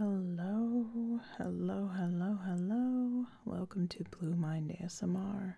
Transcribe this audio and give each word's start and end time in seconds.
Hello, 0.00 1.20
hello, 1.36 1.90
hello, 1.94 2.38
hello. 2.46 3.26
Welcome 3.44 3.86
to 3.88 4.02
Blue 4.04 4.34
Mind 4.34 4.74
ASMR, 4.80 5.56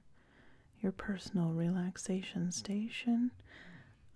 your 0.81 0.91
personal 0.91 1.51
relaxation 1.53 2.51
station. 2.51 3.31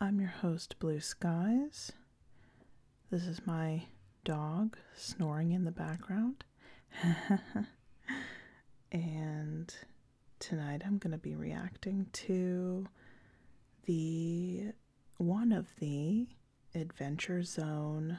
I'm 0.01 0.19
your 0.19 0.31
host, 0.31 0.81
Blue 0.81 0.99
Skies. 0.99 1.93
This 3.09 3.25
is 3.29 3.47
my 3.47 3.85
dog 4.25 4.76
snoring 4.97 5.53
in 5.53 5.62
the 5.62 5.71
background. 5.71 6.43
and 8.90 9.72
tonight 10.40 10.83
I'm 10.85 10.99
going 10.99 11.13
to 11.13 11.19
be 11.19 11.37
reacting 11.37 12.08
to 12.13 12.88
the 13.85 14.72
one 15.19 15.53
of 15.53 15.69
the 15.79 16.27
Adventure 16.74 17.45
Zone 17.45 18.19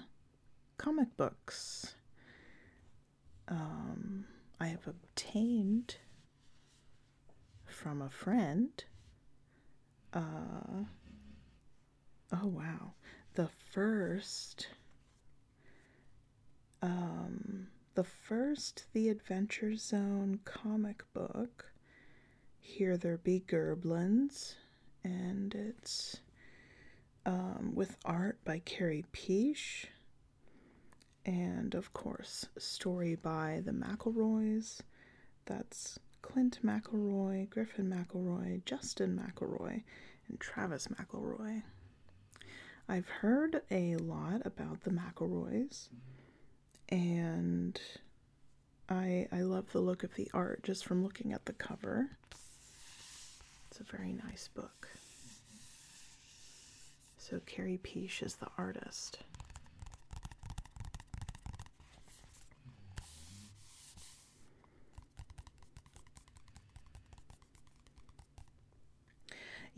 comic 0.77 1.15
books. 1.17 1.95
Um, 3.47 4.25
I 4.59 4.67
have 4.67 4.87
obtained 4.87 5.95
from 7.65 8.01
a 8.01 8.09
friend. 8.09 8.83
Uh, 10.13 10.83
oh 12.31 12.47
wow, 12.47 12.93
the 13.35 13.49
first, 13.71 14.67
um, 16.81 17.67
the 17.95 18.03
first 18.03 18.85
The 18.93 19.09
Adventure 19.09 19.75
Zone 19.75 20.39
comic 20.43 21.03
book. 21.13 21.71
Here 22.59 22.97
There 22.97 23.17
Be 23.17 23.43
Gerblins, 23.47 24.55
and 25.03 25.55
it's 25.55 26.17
um, 27.25 27.71
with 27.73 27.97
art 28.03 28.39
by 28.43 28.59
Carey 28.59 29.05
Pietsch 29.13 29.85
and 31.27 31.75
of 31.75 31.91
course, 31.93 32.45
story 32.57 33.15
by 33.15 33.61
the 33.65 33.71
McElroys. 33.71 34.79
That's 35.45 35.99
Clint 36.21 36.59
McElroy, 36.65 37.49
Griffin 37.49 37.89
McElroy, 37.89 38.63
Justin 38.65 39.21
McElroy, 39.21 39.83
and 40.29 40.39
Travis 40.39 40.87
McElroy. 40.87 41.63
I've 42.89 43.09
heard 43.09 43.61
a 43.69 43.97
lot 43.97 44.41
about 44.45 44.81
the 44.81 44.91
McElroys, 44.91 45.89
and 46.87 47.79
I 48.87 49.27
I 49.31 49.41
love 49.41 49.71
the 49.73 49.81
look 49.81 50.03
of 50.03 50.15
the 50.15 50.31
art 50.33 50.63
just 50.63 50.85
from 50.85 51.03
looking 51.03 51.33
at 51.33 51.45
the 51.45 51.53
cover. 51.53 52.11
It's 53.69 53.81
a 53.81 53.83
very 53.83 54.13
nice 54.13 54.47
book. 54.47 54.87
So 57.17 57.41
Carey 57.45 57.79
Pietsch 57.83 58.23
is 58.23 58.35
the 58.35 58.47
artist. 58.57 59.19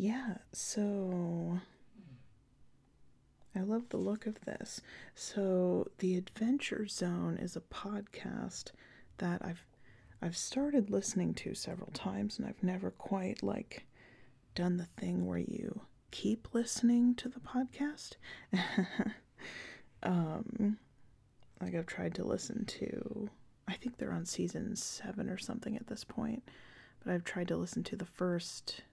Yeah, 0.02 0.36
so 0.54 1.60
I 3.54 3.60
love 3.60 3.90
the 3.90 3.98
look 3.98 4.28
of 4.28 4.40
this. 4.46 4.80
So, 5.14 5.90
The 5.98 6.16
Adventure 6.16 6.88
Zone 6.88 7.38
is 7.38 7.58
a 7.58 7.60
podcast 7.60 8.72
that 9.18 9.42
I've 9.44 9.66
I've 10.22 10.38
started 10.38 10.90
listening 10.90 11.34
to 11.36 11.54
several 11.54 11.92
times 11.92 12.40
and 12.40 12.48
I've 12.48 12.64
never 12.64 12.92
quite 12.92 13.44
like 13.44 13.88
done 14.56 14.78
the 14.78 14.86
thing 14.86 15.26
where 15.28 15.38
you 15.38 15.82
keep 16.12 16.48
listening 16.54 17.14
to 17.16 17.28
the 17.28 17.42
podcast. 17.42 18.14
um 20.04 20.78
like 21.62 21.76
I've 21.76 21.88
tried 21.88 22.16
to 22.16 22.24
listen 22.24 22.64
to 22.66 23.30
I 23.68 23.74
think 23.74 23.98
they're 23.98 24.14
on 24.14 24.26
season 24.26 24.78
7 24.78 25.30
or 25.30 25.38
something 25.38 25.76
at 25.76 25.88
this 25.88 26.06
point, 26.06 26.44
but 27.04 27.14
I've 27.14 27.26
tried 27.26 27.50
to 27.50 27.58
listen 27.58 27.84
to 27.84 27.98
the 27.98 28.06
first 28.06 28.84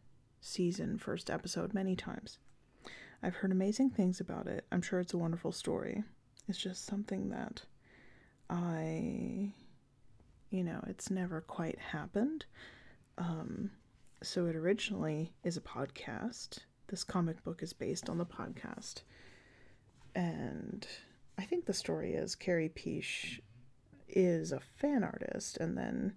season, 0.47 0.99
first 0.99 1.31
episode, 1.31 1.75
many 1.75 1.97
times. 1.97 2.39
I've 3.23 3.37
heard 3.37 3.53
amazing 3.53 3.91
things 3.91 4.21
about 4.21 4.47
it. 4.47 4.65
I'm 4.71 4.83
sure 4.83 5.01
it's 5.01 5.15
a 5.15 5.19
wonderful 5.19 5.53
story. 5.53 6.05
It's 6.49 6.59
just 6.59 6.87
something 6.87 7.31
that 7.31 7.63
I, 8.49 9.53
you 10.51 10.63
know, 10.63 10.83
it's 10.87 11.11
never 11.11 11.41
quite 11.41 11.79
happened. 11.79 12.45
Um, 13.19 13.71
so 14.23 14.47
it 14.47 14.57
originally 14.57 15.33
is 15.45 15.57
a 15.57 15.63
podcast. 15.63 16.59
This 16.89 17.05
comic 17.05 17.43
book 17.43 17.63
is 17.63 17.73
based 17.73 18.09
on 18.09 18.19
the 18.19 18.27
podcast. 18.27 19.03
And 20.15 20.87
I 21.39 21.45
think 21.45 21.67
the 21.67 21.75
story 21.75 22.15
is 22.15 22.35
Carey 22.35 22.69
Pietsch 22.69 23.41
is 24.09 24.53
a 24.53 24.61
fan 24.61 25.03
artist 25.03 25.57
and 25.59 25.77
then 25.77 26.15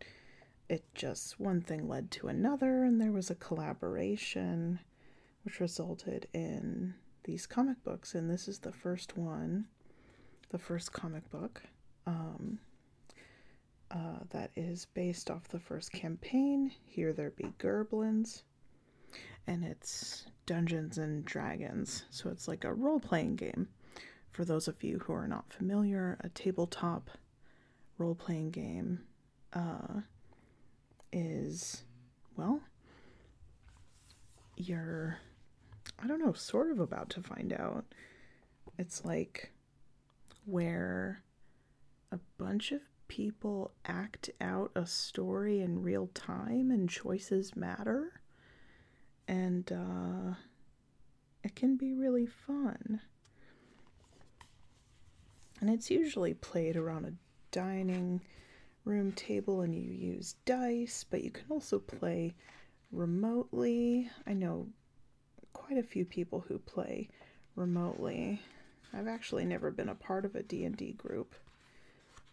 it 0.69 0.84
just 0.94 1.40
one 1.40 1.62
thing 1.62 1.88
led 1.88 2.12
to 2.12 2.28
another, 2.28 2.84
and 2.84 3.02
there 3.02 3.12
was 3.12 3.30
a 3.30 3.35
collaboration 3.35 4.80
which 5.44 5.59
resulted 5.59 6.28
in 6.34 6.94
these 7.24 7.47
comic 7.47 7.84
books. 7.84 8.13
And 8.13 8.30
this 8.30 8.47
is 8.47 8.59
the 8.59 8.72
first 8.72 9.18
one, 9.18 9.66
the 10.50 10.59
first 10.59 10.94
comic 10.94 11.30
book 11.31 11.63
um, 12.06 12.59
uh, 13.91 14.19
that 14.30 14.52
is 14.56 14.85
based 14.94 15.31
off 15.31 15.47
the 15.47 15.59
first 15.59 15.91
campaign. 15.91 16.72
Here 16.86 17.13
There 17.13 17.31
Be 17.31 17.53
Gerblins. 17.57 18.44
And 19.47 19.63
it's 19.66 20.28
Dungeons 20.46 21.00
and 21.00 21.25
Dragons. 21.25 22.06
So 22.12 22.30
it's 22.30 22.47
like 22.47 22.63
a 22.63 22.74
role 22.74 23.00
playing 23.00 23.38
game. 23.38 23.68
For 24.31 24.46
those 24.46 24.68
of 24.68 24.84
you 24.84 25.00
who 25.00 25.13
are 25.13 25.28
not 25.28 25.51
familiar, 25.51 26.18
a 26.22 26.30
tabletop 26.30 27.09
role 27.97 28.13
playing 28.13 28.51
game. 28.51 29.00
Uh, 29.51 30.01
is, 31.12 31.84
well, 32.36 32.62
you're, 34.56 35.18
I 36.02 36.08
don't 36.08 36.24
know, 36.24 36.34
sort 36.34 36.72
of 36.72 36.80
about 36.80 37.09
to 37.12 37.22
find 37.22 37.53
out. 37.53 37.86
It's 38.78 39.03
like 39.03 39.52
where 40.46 41.24
a 42.12 42.19
bunch 42.38 42.72
of 42.72 42.81
people 43.08 43.72
act 43.86 44.30
out 44.40 44.72
a 44.75 44.86
story 44.86 45.62
in 45.62 45.81
real 45.81 46.08
time 46.14 46.72
and 46.72 46.90
choices 46.90 47.56
matter. 47.56 48.22
And 49.28 49.72
uh, 49.72 50.36
it 51.44 51.56
can 51.56 51.75
be 51.75 51.94
really 51.94 52.25
fun. 52.25 53.02
And 55.62 55.69
it's 55.69 55.92
usually 55.92 56.34
played 56.34 56.78
around 56.78 57.06
a 57.06 57.14
dining 57.52 58.22
room 58.89 59.11
table 59.11 59.61
and 59.61 59.75
you 59.75 59.91
use 59.91 60.35
dice, 60.45 61.05
but 61.09 61.23
you 61.23 61.29
can 61.29 61.45
also 61.50 61.77
play 61.79 62.33
remotely. 62.91 64.09
I 64.25 64.33
know 64.33 64.67
quite 65.53 65.77
a 65.77 65.83
few 65.83 66.03
people 66.03 66.44
who 66.47 66.57
play 66.57 67.09
remotely. 67.55 68.41
I've 68.91 69.07
actually 69.07 69.45
never 69.45 69.69
been 69.69 69.89
a 69.89 69.95
part 69.95 70.25
of 70.25 70.35
a 70.35 70.41
D&D 70.41 70.94
group. 70.94 71.35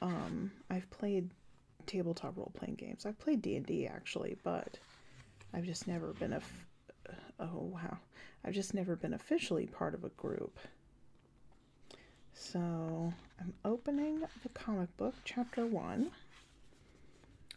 Um, 0.01 0.51
I've 0.71 0.89
played 0.91 1.31
tabletop 1.85 2.37
role-playing 2.37 2.77
games. 2.77 3.05
I've 3.05 3.19
played 3.19 3.43
D&D 3.43 3.87
actually, 3.87 4.39
but 4.43 4.79
I've 5.53 5.65
just 5.65 5.87
never 5.87 6.15
been 6.15 6.33
a 6.33 6.37
f- 6.37 6.67
oh 7.39 7.71
wow. 7.75 7.99
I've 8.45 8.55
just 8.55 8.75
never 8.75 8.97
been 8.97 9.13
officially 9.13 9.67
part 9.67 9.95
of 9.95 10.05
a 10.05 10.09
group. 10.11 10.59
So, 12.33 13.13
I'm 13.41 13.55
opening 13.65 14.21
the 14.43 14.49
comic 14.51 14.95
book, 14.97 15.15
chapter 15.25 15.67
1. 15.67 16.11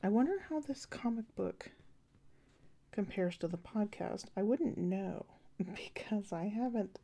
I 0.02 0.08
wonder 0.08 0.46
how 0.50 0.62
this 0.62 0.86
comic 0.86 1.26
book 1.36 1.72
compares 2.92 3.38
to 3.38 3.48
the 3.48 3.58
podcast. 3.58 4.26
I 4.38 4.44
wouldn't 4.44 4.78
know 4.78 5.26
because 5.58 6.32
I 6.32 6.46
haven't 6.46 7.00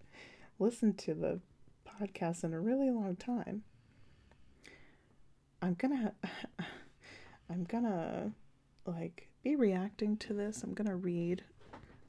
listened 0.59 0.97
to 0.99 1.13
the 1.13 1.39
podcast 1.85 2.43
in 2.43 2.53
a 2.53 2.59
really 2.59 2.89
long 2.89 3.17
time. 3.17 3.63
I'm 5.61 5.73
gonna, 5.73 6.13
I'm 7.49 7.65
gonna 7.65 8.31
like 8.85 9.27
be 9.43 9.55
reacting 9.55 10.15
to 10.17 10.33
this. 10.33 10.63
I'm 10.63 10.73
gonna 10.73 10.95
read 10.95 11.43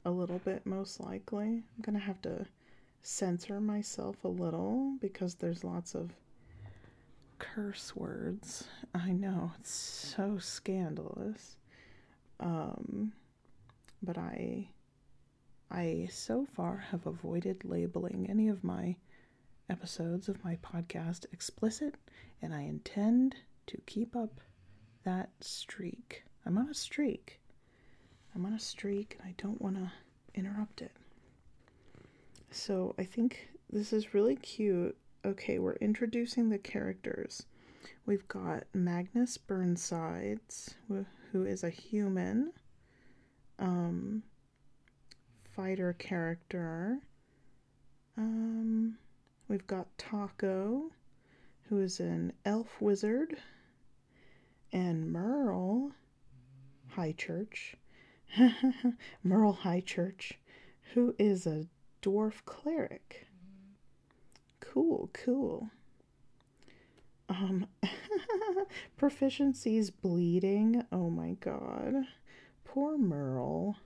a 0.05 0.11
little 0.11 0.39
bit, 0.39 0.65
most 0.65 1.01
likely. 1.01 1.63
I'm 1.75 1.81
gonna 1.81 1.99
have 1.99 2.21
to 2.21 2.45
censor 3.01 3.59
myself 3.59 4.23
a 4.23 4.29
little 4.29 4.95
because 5.01 5.35
there's 5.35 5.63
lots 5.65 5.95
of 5.95 6.11
curse 7.39 7.95
words. 7.95 8.67
I 8.93 9.11
know 9.11 9.51
it's 9.59 9.71
so 9.71 10.37
scandalous. 10.37 11.57
Um, 12.39 13.13
but 14.01 14.17
I 14.17 14.69
I 15.69 16.07
so 16.11 16.45
far 16.45 16.77
have 16.77 17.05
avoided 17.05 17.65
labeling 17.65 18.27
any 18.29 18.47
of 18.47 18.63
my 18.63 18.95
episodes 19.69 20.29
of 20.29 20.43
my 20.43 20.57
podcast 20.57 21.25
explicit, 21.33 21.95
and 22.41 22.53
I 22.53 22.61
intend 22.61 23.35
to 23.67 23.77
keep 23.85 24.15
up 24.15 24.39
that 25.03 25.29
streak. 25.41 26.23
I'm 26.45 26.57
on 26.57 26.69
a 26.69 26.73
streak. 26.73 27.39
I'm 28.33 28.45
on 28.45 28.53
a 28.53 28.59
streak, 28.59 29.17
and 29.19 29.27
I 29.27 29.33
don't 29.37 29.61
want 29.61 29.75
to 29.75 29.91
interrupt 30.35 30.81
it. 30.81 30.91
So 32.51 32.95
I 32.97 33.03
think 33.03 33.49
this 33.69 33.91
is 33.91 34.13
really 34.13 34.35
cute 34.37 34.95
okay, 35.27 35.59
we're 35.59 35.75
introducing 35.75 36.49
the 36.49 36.57
characters. 36.57 37.43
We've 38.05 38.27
got 38.29 38.63
Magnus 38.73 39.37
Burnsides, 39.37 40.75
who 40.87 41.45
is 41.45 41.65
a 41.65 41.69
human 41.69 42.53
um, 43.59 44.23
fighter 45.53 45.93
character. 45.99 46.99
Um, 48.17 48.97
we've 49.49 49.67
got 49.67 49.97
Taako, 49.97 50.91
who 51.67 51.81
is 51.81 51.99
an 51.99 52.31
elf 52.45 52.79
wizard, 52.79 53.35
and 54.71 55.11
Merle 55.11 55.91
Highchurch, 56.95 57.75
Merle 59.23 59.59
Highchurch, 59.61 60.33
who 60.93 61.13
is 61.19 61.45
a 61.45 61.67
dwarf 62.01 62.45
cleric. 62.45 63.26
Cool, 64.73 65.09
cool. 65.13 65.69
Um, 67.29 67.67
proficiencies 68.99 69.91
bleeding. 70.01 70.83
Oh 70.91 71.09
my 71.09 71.31
god. 71.39 71.93
Poor 72.63 72.97
Merle. 72.97 73.77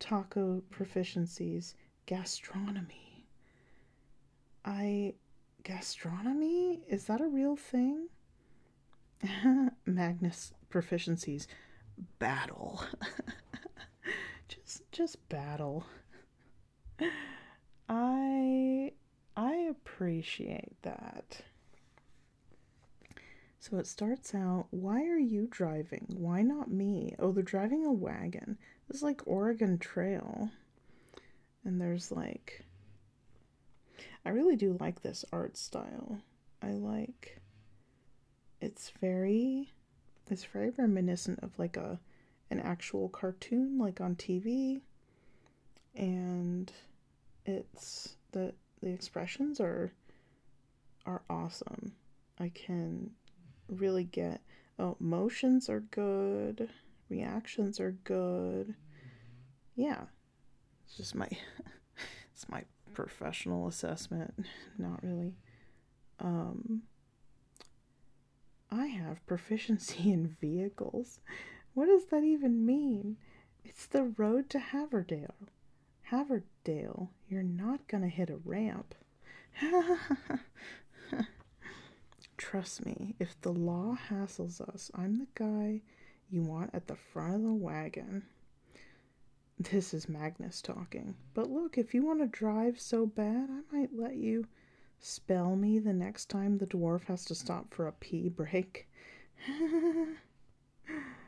Taako 0.00 0.62
proficiencies. 0.70 1.74
Gastronomy. 2.06 3.26
I. 4.64 5.14
Gastronomy? 5.62 6.80
Is 6.88 7.04
that 7.04 7.20
a 7.20 7.26
real 7.26 7.56
thing? 7.56 8.08
Magnus 9.86 10.52
proficiencies. 10.70 11.46
Battle. 12.18 12.82
just 14.48 14.90
just 14.92 15.28
battle. 15.28 15.84
I 17.88 18.92
I 19.36 19.54
appreciate 19.70 20.80
that. 20.82 21.42
So 23.58 23.78
it 23.78 23.86
starts 23.86 24.34
out, 24.34 24.66
why 24.70 25.04
are 25.06 25.18
you 25.18 25.48
driving? 25.50 26.06
Why 26.16 26.42
not 26.42 26.70
me? 26.70 27.14
Oh, 27.18 27.32
they're 27.32 27.42
driving 27.42 27.84
a 27.84 27.92
wagon. 27.92 28.58
This 28.86 28.98
is 28.98 29.02
like 29.02 29.22
Oregon 29.26 29.78
Trail. 29.78 30.50
And 31.64 31.80
there's 31.80 32.12
like 32.12 32.64
I 34.24 34.30
really 34.30 34.56
do 34.56 34.76
like 34.80 35.02
this 35.02 35.24
art 35.32 35.56
style. 35.56 36.20
I 36.62 36.72
like 36.72 37.40
it's 38.60 38.92
very 39.00 39.72
it's 40.30 40.44
very 40.44 40.70
reminiscent 40.70 41.40
of 41.42 41.58
like 41.58 41.76
a 41.76 42.00
an 42.50 42.60
actual 42.60 43.08
cartoon 43.08 43.78
like 43.78 44.00
on 44.00 44.14
TV 44.14 44.80
and 45.94 46.72
it's 47.44 48.16
the 48.32 48.52
the 48.82 48.90
expressions 48.90 49.60
are 49.60 49.92
are 51.04 51.22
awesome. 51.30 51.92
I 52.38 52.50
can 52.50 53.10
really 53.68 54.04
get 54.04 54.40
oh 54.78 54.96
motions 54.98 55.68
are 55.68 55.80
good, 55.80 56.68
reactions 57.08 57.80
are 57.80 57.92
good. 58.04 58.74
Yeah. 59.74 60.02
It's 60.84 60.96
just 60.96 61.14
my 61.14 61.28
it's 62.32 62.48
my 62.48 62.64
professional 62.94 63.66
assessment, 63.68 64.34
not 64.78 65.02
really. 65.02 65.34
Um 66.20 66.82
I 68.70 68.86
have 68.86 69.26
proficiency 69.26 70.10
in 70.12 70.36
vehicles. 70.40 71.20
What 71.74 71.86
does 71.86 72.06
that 72.06 72.24
even 72.24 72.66
mean? 72.66 73.16
It's 73.64 73.86
the 73.86 74.04
road 74.04 74.50
to 74.50 74.58
Haverdale. 74.58 75.34
Haverdale, 76.10 77.08
you're 77.28 77.42
not 77.42 77.88
gonna 77.88 78.08
hit 78.08 78.30
a 78.30 78.36
ramp. 78.44 78.94
Trust 82.36 82.86
me, 82.86 83.16
if 83.18 83.40
the 83.40 83.52
law 83.52 83.98
hassles 84.08 84.60
us, 84.60 84.90
I'm 84.94 85.18
the 85.18 85.26
guy 85.34 85.82
you 86.30 86.42
want 86.42 86.70
at 86.74 86.86
the 86.86 86.94
front 86.94 87.34
of 87.34 87.42
the 87.42 87.52
wagon. 87.52 88.22
This 89.58 89.94
is 89.94 90.08
Magnus 90.08 90.60
talking. 90.60 91.16
But 91.34 91.50
look, 91.50 91.78
if 91.78 91.94
you 91.94 92.04
want 92.04 92.20
to 92.20 92.26
drive 92.26 92.78
so 92.78 93.06
bad, 93.06 93.48
I 93.50 93.62
might 93.76 93.96
let 93.96 94.16
you 94.16 94.46
spell 95.00 95.56
me 95.56 95.78
the 95.78 95.92
next 95.92 96.26
time 96.26 96.58
the 96.58 96.66
dwarf 96.66 97.04
has 97.04 97.24
to 97.26 97.34
stop 97.34 97.72
for 97.72 97.88
a 97.88 97.92
pee 97.92 98.28
break. 98.28 98.86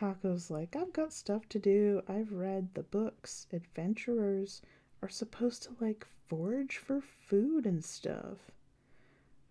Taako's 0.00 0.50
like, 0.50 0.76
I've 0.76 0.94
got 0.94 1.12
stuff 1.12 1.46
to 1.50 1.58
do. 1.58 2.00
I've 2.08 2.32
read 2.32 2.72
the 2.72 2.82
books. 2.82 3.46
Adventurers 3.52 4.62
are 5.02 5.10
supposed 5.10 5.62
to 5.64 5.76
like 5.78 6.06
forage 6.26 6.78
for 6.78 7.02
food 7.02 7.66
and 7.66 7.84
stuff. 7.84 8.50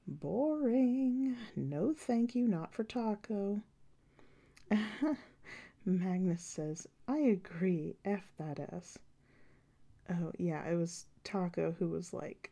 Boring. 0.07 1.37
No 1.55 1.93
thank 1.93 2.33
you, 2.33 2.47
not 2.47 2.73
for 2.73 2.83
Taako. 2.83 3.61
Magnus 5.85 6.41
says, 6.41 6.87
I 7.07 7.17
agree. 7.19 7.95
F 8.03 8.33
that 8.39 8.59
S. 8.73 8.97
Oh, 10.09 10.31
yeah, 10.39 10.67
it 10.67 10.75
was 10.75 11.05
Taako 11.23 11.75
who 11.75 11.89
was 11.89 12.11
like, 12.11 12.51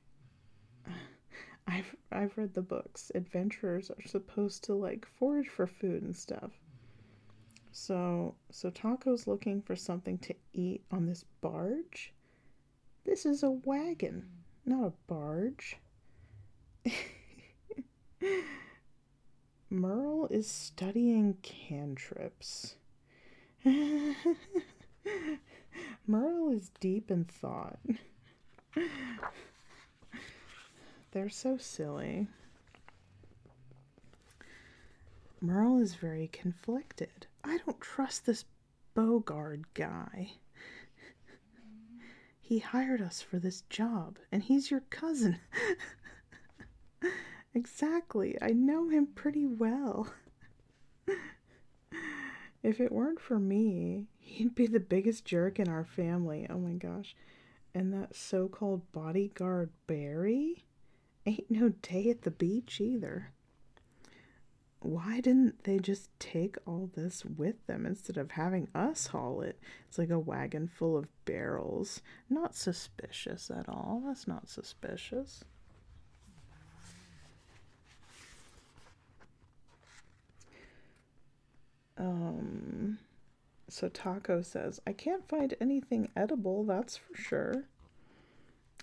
I've 1.67 1.95
I've 2.11 2.37
read 2.37 2.53
the 2.53 2.61
books. 2.61 3.11
Adventurers 3.15 3.89
are 3.89 4.05
supposed 4.05 4.63
to 4.65 4.75
like 4.75 5.07
forage 5.07 5.49
for 5.49 5.65
food 5.65 6.03
and 6.03 6.15
stuff. 6.15 6.51
So 7.79 8.33
so 8.49 8.71
Taako's 8.71 9.27
looking 9.27 9.61
for 9.61 9.75
something 9.75 10.17
to 10.19 10.33
eat 10.51 10.81
on 10.89 11.05
this 11.05 11.23
barge. 11.41 12.11
This 13.05 13.23
is 13.23 13.43
a 13.43 13.51
wagon, 13.51 14.27
not 14.65 14.87
a 14.87 14.93
barge. 15.05 15.77
Merle 19.69 20.27
is 20.31 20.47
studying 20.47 21.35
cantrips. 21.43 22.77
Merle 23.63 24.15
is 26.49 26.71
deep 26.79 27.11
in 27.11 27.25
thought. 27.25 27.77
They're 31.11 31.29
so 31.29 31.57
silly. 31.57 32.25
Merle 35.39 35.77
is 35.79 35.93
very 35.93 36.27
conflicted. 36.33 37.27
I 37.43 37.57
don't 37.65 37.79
trust 37.81 38.25
this 38.25 38.45
Bogard 38.95 39.63
guy. 39.73 40.31
He 42.39 42.59
hired 42.59 43.01
us 43.01 43.21
for 43.21 43.39
this 43.39 43.63
job, 43.69 44.19
and 44.31 44.41
he's 44.41 44.71
your 44.71 44.79
cousin. 44.89 45.37
exactly. 47.53 48.37
I 48.41 48.51
know 48.51 48.87
him 48.87 49.07
pretty 49.07 49.45
well. 49.45 50.07
if 52.63 52.79
it 52.79 52.91
weren't 52.93 53.19
for 53.19 53.37
me, 53.37 54.07
he'd 54.17 54.55
be 54.55 54.65
the 54.65 54.79
biggest 54.79 55.25
jerk 55.25 55.59
in 55.59 55.67
our 55.67 55.83
family. 55.83 56.47
Oh 56.49 56.57
my 56.57 56.73
gosh. 56.73 57.15
And 57.75 57.93
that 57.93 58.15
so 58.15 58.47
called 58.47 58.91
bodyguard 58.93 59.71
Barry? 59.85 60.63
Ain't 61.25 61.51
no 61.51 61.69
day 61.69 62.09
at 62.09 62.21
the 62.21 62.31
beach 62.31 62.79
either. 62.79 63.33
Why 64.81 65.19
didn't 65.21 65.63
they 65.63 65.79
just 65.79 66.09
take 66.19 66.55
all 66.65 66.91
this 66.95 67.25
with 67.25 67.65
them 67.65 67.85
instead 67.85 68.17
of 68.17 68.31
having 68.31 68.67
us 68.75 69.07
haul 69.07 69.41
it? 69.41 69.59
It's 69.87 69.97
like 69.97 70.11
a 70.11 70.19
wagon 70.19 70.67
full 70.67 70.95
of 70.95 71.07
barrels. 71.25 72.01
Not 72.29 72.55
suspicious 72.55 73.49
at 73.49 73.67
all. 73.67 74.03
That's 74.05 74.27
not 74.27 74.47
suspicious. 74.47 75.43
Um, 81.97 82.99
so 83.67 83.89
Taako 83.89 84.45
says, 84.45 84.79
I 84.85 84.93
can't 84.93 85.27
find 85.27 85.55
anything 85.59 86.09
edible, 86.15 86.63
that's 86.63 86.95
for 86.95 87.15
sure. 87.15 87.63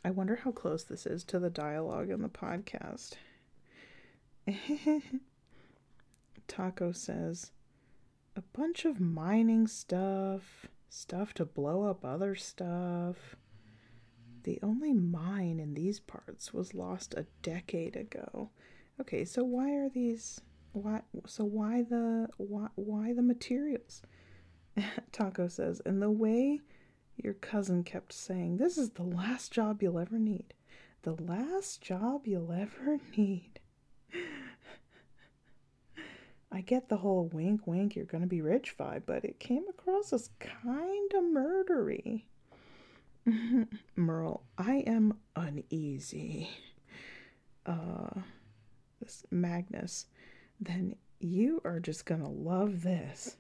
I 0.05 0.11
wonder 0.11 0.37
how 0.37 0.51
close 0.51 0.83
this 0.83 1.07
is 1.07 1.25
to 1.25 1.39
the 1.39 1.51
dialogue 1.51 2.11
in 2.11 2.21
the 2.21 2.29
podcast. 2.29 3.13
Taako 6.49 6.95
says, 6.95 7.53
a 8.37 8.43
bunch 8.53 8.85
of 8.85 9.01
mining 9.01 9.67
stuff, 9.67 10.67
stuff 10.89 11.35
to 11.35 11.45
blow 11.45 11.85
up 11.85 12.05
other 12.05 12.35
stuff. 12.35 13.37
The 14.43 14.59
only 14.63 14.93
mine 14.93 15.59
in 15.59 15.75
these 15.75 16.01
parts 16.01 16.53
was 16.53 16.75
lost 16.75 17.15
a 17.15 17.27
decade 17.43 17.97
ago. 17.97 18.51
Okay, 19.01 19.25
so 19.25 19.43
why 19.43 19.71
are 19.73 19.89
these 19.89 20.41
why 20.73 21.03
so 21.27 21.45
why 21.45 21.83
the 21.83 22.29
why 22.37 22.69
why 22.75 23.13
the 23.13 23.23
materials? 23.23 24.03
Taako 25.13 25.51
says, 25.51 25.81
and 25.87 26.03
the 26.03 26.11
way 26.11 26.61
your 27.17 27.35
cousin 27.35 27.85
kept 27.85 28.13
saying, 28.13 28.57
This 28.57 28.77
is 28.77 28.91
the 28.91 29.05
last 29.05 29.53
job 29.53 29.83
you'll 29.83 29.99
ever 29.99 30.19
need. 30.19 30.55
The 31.03 31.15
last 31.15 31.81
job 31.81 32.27
you'll 32.27 32.53
ever 32.53 32.99
need. 33.17 33.61
I 36.55 36.61
get 36.61 36.89
the 36.89 36.99
whole 36.99 37.29
wink 37.33 37.67
wink, 37.67 37.97
you're 37.97 38.05
gonna 38.05 38.29
be 38.29 38.41
rich 38.41 38.77
vibe, 38.79 39.03
but 39.07 39.25
it 39.25 39.41
came 39.41 39.65
across 39.69 40.13
as 40.13 40.31
kinda 40.39 41.17
murdery. 41.17 42.27
Merle, 43.97 44.45
I 44.57 44.85
am 44.87 45.19
uneasy. 45.35 46.49
Uh, 47.67 48.21
this 49.01 49.25
Magnus. 49.33 50.07
then 50.61 50.95
you 51.19 51.61
are 51.65 51.81
just 51.81 52.07
gonna 52.07 52.31
love 52.31 52.83
this. 52.83 53.37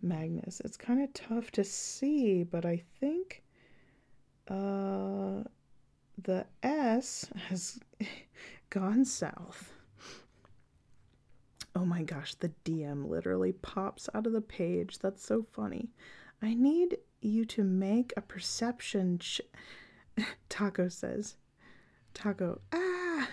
Magnus, 0.00 0.60
it's 0.64 0.76
kind 0.76 1.02
of 1.02 1.12
tough 1.12 1.50
to 1.52 1.64
see, 1.64 2.44
but 2.44 2.64
I 2.64 2.84
think 3.00 3.42
uh, 4.46 5.42
the 6.22 6.46
S 6.62 7.26
has 7.48 7.80
gone 8.70 9.04
south. 9.04 9.72
Oh 11.78 11.84
my 11.84 12.02
gosh, 12.02 12.34
the 12.34 12.50
DM 12.64 13.08
literally 13.08 13.52
pops 13.52 14.08
out 14.12 14.26
of 14.26 14.32
the 14.32 14.40
page. 14.40 14.98
That's 14.98 15.24
so 15.24 15.46
funny. 15.52 15.90
I 16.42 16.54
need 16.54 16.98
you 17.20 17.44
to 17.44 17.62
make 17.62 18.12
a 18.16 18.20
perception. 18.20 19.20
Ch- 19.20 19.42
Taako 20.50 20.90
says. 20.90 21.36
Taako, 22.14 22.58
ah! 22.72 23.28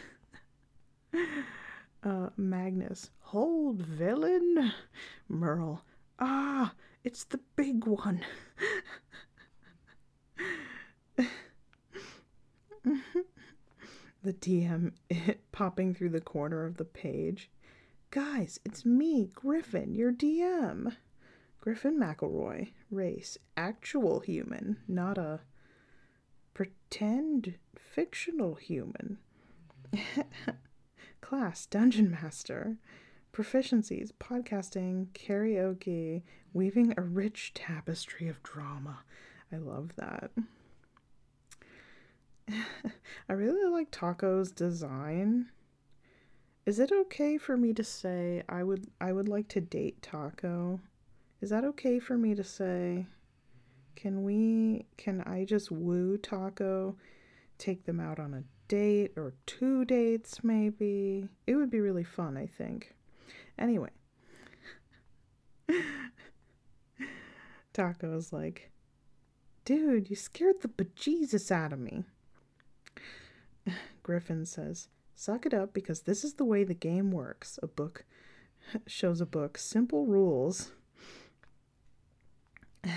Uh, 2.04 2.30
Magnus, 2.38 3.10
hold, 3.20 3.82
villain. 3.82 4.72
Merle, 5.28 5.84
ah, 6.20 6.76
it's 7.04 7.24
the 7.24 7.40
big 7.56 7.88
one. 7.88 8.24
the 14.22 14.34
DM 14.34 14.92
it 15.10 15.52
popping 15.52 15.96
through 15.96 16.10
the 16.10 16.22
corner 16.22 16.64
of 16.64 16.78
the 16.78 16.86
page. 16.86 17.50
Guys, 18.16 18.62
it's 18.64 18.86
me, 18.86 19.30
Griffin, 19.34 19.94
your 19.94 20.14
DM. 20.14 20.96
Griffin 21.60 22.00
McElroy, 22.00 22.72
race, 22.90 23.38
actual 23.58 24.22
human, 24.22 24.78
not 24.88 25.18
a 25.18 25.42
pretend 26.54 27.56
fictional 27.78 28.56
human. 28.56 29.18
Class, 31.20 31.66
Dungeon 31.66 32.10
Master. 32.10 32.78
Proficiencies, 33.34 34.12
podcasting, 34.18 35.08
karaoke, 35.08 36.24
weaving 36.54 36.94
a 36.96 37.02
rich 37.02 37.52
tapestry 37.54 38.30
of 38.30 38.42
drama. 38.44 39.00
I 39.52 39.58
love 39.58 39.92
that. 39.98 40.32
I 43.28 43.34
really 43.34 43.70
like 43.70 43.92
Taako's 43.92 44.52
design. 44.52 45.48
Is 46.66 46.80
it 46.80 46.92
okay 46.92 47.38
for 47.38 47.56
me 47.56 47.74
to 47.74 47.84
say 47.84 48.42
I 48.50 48.64
would 48.64 48.88
I 49.00 49.14
would 49.14 49.30
like 49.30 49.48
to 49.50 49.62
date 49.62 50.02
Taako? 50.02 50.80
Is 51.40 51.52
that 51.52 51.64
okay 51.64 52.00
for 52.00 52.18
me 52.18 52.34
to 52.34 52.44
say? 52.44 53.06
Can 53.96 54.24
we 54.24 54.88
can 54.98 55.22
I 55.22 55.46
just 55.46 55.70
woo 55.70 56.18
Taako? 56.18 56.96
Take 57.60 57.86
them 57.86 58.00
out 58.00 58.20
on 58.20 58.34
a 58.34 58.44
date 58.68 59.12
or 59.16 59.36
two 59.46 59.86
dates 59.86 60.44
maybe? 60.44 61.30
It 61.46 61.56
would 61.56 61.70
be 61.70 61.82
really 61.82 62.04
fun, 62.04 62.36
I 62.36 62.48
think. 62.48 62.96
Anyway. 63.60 63.92
Taako 65.70 65.76
Taako's 67.76 68.34
like, 68.34 68.72
Dude, 69.66 70.10
you 70.10 70.16
scared 70.16 70.62
the 70.62 70.68
bejesus 70.68 71.52
out 71.52 71.74
of 71.74 71.80
me. 71.80 72.06
Griffin 74.04 74.46
says, 74.48 74.88
Suck 75.16 75.46
it 75.46 75.54
up 75.54 75.74
because 75.74 76.02
this 76.02 76.24
is 76.24 76.34
the 76.34 76.46
way 76.46 76.64
the 76.64 76.74
game 76.74 77.12
works. 77.12 77.58
A 77.64 77.68
book 77.68 78.06
shows 78.88 79.22
a 79.22 79.26
book. 79.26 79.58
Simple 79.58 80.06
rules. 80.06 80.72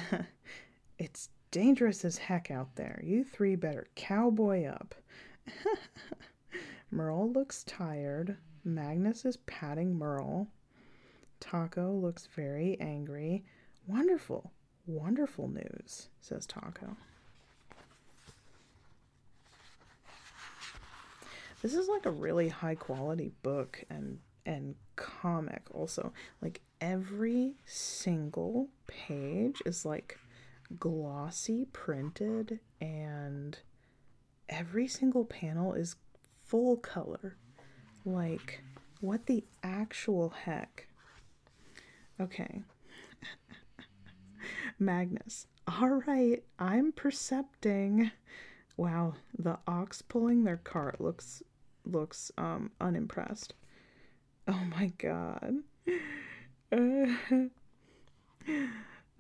it's 0.99 1.29
dangerous 1.51 2.05
as 2.05 2.19
heck 2.19 2.51
out 2.51 2.75
there. 2.77 3.01
You 3.05 3.25
three 3.25 3.57
better 3.57 3.87
cowboy 3.95 4.67
up. 4.67 4.95
Merle 6.91 7.31
looks 7.33 7.63
tired. 7.65 8.37
Magnus 8.65 9.25
is 9.25 9.37
patting 9.39 9.95
Merle. 9.97 10.49
Taako 11.41 12.01
looks 12.01 12.29
very 12.35 12.79
angry. 12.81 13.45
Wonderful, 13.87 14.53
wonderful 14.87 15.49
news, 15.49 16.09
says 16.21 16.47
Taako. 16.47 16.97
This 21.62 21.75
is 21.75 21.88
like 21.88 22.07
a 22.07 22.11
really 22.11 22.49
high 22.49 22.77
quality 22.77 23.33
book 23.43 23.83
and 23.91 24.19
and 24.47 24.77
comic 24.97 25.62
also. 25.73 26.12
Like 26.41 26.61
every 26.81 27.55
single 27.67 28.69
page 28.87 29.61
is 29.67 29.85
like 29.85 30.19
glossy 30.79 31.67
printed 31.73 32.61
and 32.81 33.59
every 34.49 34.87
single 34.87 35.25
panel 35.25 35.75
is 35.75 35.97
full 36.45 36.77
color. 36.77 37.37
Like 38.05 38.62
what 39.00 39.27
the 39.27 39.45
actual 39.62 40.31
heck? 40.31 40.87
Okay. 42.21 42.62
Magnus. 44.79 45.47
All 45.67 46.03
right, 46.07 46.43
I'm 46.59 46.93
percepting. 46.93 48.11
Wow, 48.77 49.15
the 49.37 49.59
ox 49.67 50.03
pulling 50.03 50.45
their 50.45 50.57
cart 50.57 51.00
looks 51.00 51.43
looks 51.88 52.30
um 52.38 52.71
unimpressed. 52.80 53.54
Oh 54.47 54.62
my 54.71 54.92
god. 54.99 55.57
Uh, 56.71 57.07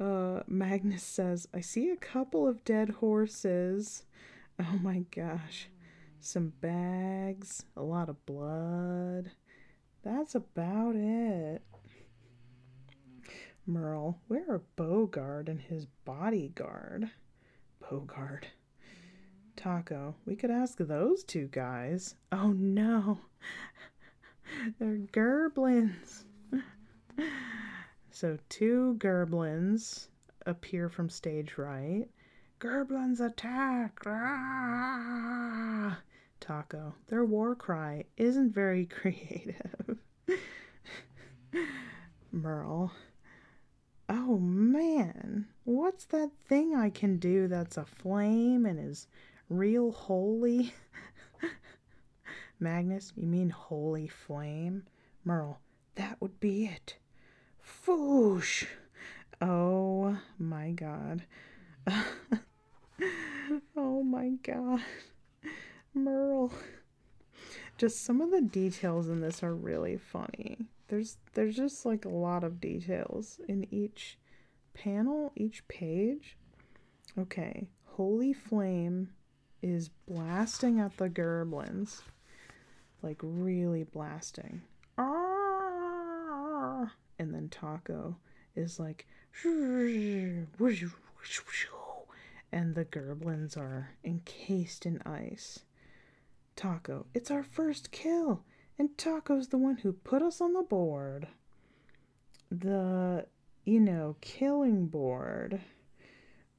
uh, 0.02 0.42
Magnus 0.46 1.02
says, 1.02 1.48
I 1.52 1.60
see 1.60 1.90
a 1.90 1.96
couple 1.96 2.46
of 2.46 2.64
dead 2.64 2.90
horses. 2.90 4.04
Oh 4.60 4.78
my 4.82 5.04
gosh. 5.14 5.68
Some 6.20 6.52
bags, 6.60 7.64
a 7.76 7.82
lot 7.82 8.08
of 8.08 8.24
blood. 8.26 9.30
That's 10.02 10.34
about 10.34 10.96
it. 10.96 11.62
Merle, 13.66 14.18
where 14.28 14.50
are 14.50 14.62
Bogard 14.76 15.48
and 15.48 15.60
his 15.60 15.86
bodyguard? 16.04 17.10
Bogard. 17.82 18.44
Taako, 19.58 20.14
we 20.24 20.36
could 20.36 20.52
ask 20.52 20.78
those 20.78 21.24
two 21.24 21.48
guys. 21.48 22.14
Oh 22.30 22.52
no, 22.52 23.18
they're 24.78 25.00
gerblins. 25.12 26.22
so, 28.12 28.38
two 28.48 28.94
gerblins 29.00 30.06
appear 30.46 30.88
from 30.88 31.10
stage 31.10 31.58
right. 31.58 32.06
Gerblins 32.60 33.18
attack! 33.20 33.98
Taako, 36.40 36.92
their 37.08 37.24
war 37.24 37.56
cry 37.56 38.04
isn't 38.16 38.54
very 38.54 38.86
creative. 39.00 39.98
Merle, 42.30 42.92
oh 44.08 44.38
man, 44.38 45.48
what's 45.64 46.04
that 46.06 46.30
thing 46.48 46.76
I 46.76 46.90
can 46.90 47.18
do 47.18 47.48
that's 47.48 47.76
a 47.76 47.84
flame 47.84 48.64
and 48.64 48.78
is 48.78 49.08
Real 49.48 49.92
holy? 49.92 50.74
Magnus, 52.60 53.12
you 53.16 53.26
mean 53.26 53.48
holy 53.50 54.06
flame? 54.06 54.84
Merle, 55.24 55.60
that 55.94 56.20
would 56.20 56.38
be 56.38 56.66
it. 56.66 56.98
Foosh! 57.62 58.66
Oh 59.40 60.18
my 60.38 60.72
god. 60.72 61.24
oh 63.76 64.02
my 64.02 64.30
god. 64.42 64.82
Merle. 65.94 66.52
Just 67.78 68.04
some 68.04 68.20
of 68.20 68.30
the 68.30 68.42
details 68.42 69.08
in 69.08 69.20
this 69.20 69.42
are 69.42 69.54
really 69.54 69.96
funny. 69.96 70.66
There's 70.88 71.16
there's 71.34 71.56
just 71.56 71.86
like 71.86 72.04
a 72.04 72.10
lot 72.10 72.44
of 72.44 72.60
details 72.60 73.40
in 73.48 73.72
each 73.72 74.18
panel, 74.74 75.32
each 75.36 75.66
page. 75.68 76.36
Okay, 77.16 77.68
holy 77.84 78.32
flame 78.32 79.10
is 79.62 79.90
blasting 80.08 80.80
at 80.80 80.96
the 80.96 81.08
gerblins. 81.08 82.02
Like 83.02 83.18
really 83.22 83.84
blasting. 83.84 84.62
Ah! 84.96 86.92
And 87.18 87.34
then 87.34 87.48
Taako 87.48 88.16
is 88.56 88.78
like 88.78 89.06
and 92.50 92.74
the 92.74 92.84
gerblins 92.84 93.56
are 93.56 93.90
encased 94.04 94.86
in 94.86 95.00
ice. 95.02 95.60
Taako, 96.56 97.04
it's 97.14 97.30
our 97.30 97.44
first 97.44 97.92
kill, 97.92 98.42
and 98.78 98.90
Taako's 98.96 99.48
the 99.48 99.58
one 99.58 99.76
who 99.76 99.92
put 99.92 100.22
us 100.22 100.40
on 100.40 100.54
the 100.54 100.62
board. 100.62 101.28
The, 102.50 103.26
you 103.64 103.80
know, 103.80 104.16
killing 104.20 104.86
board. 104.86 105.60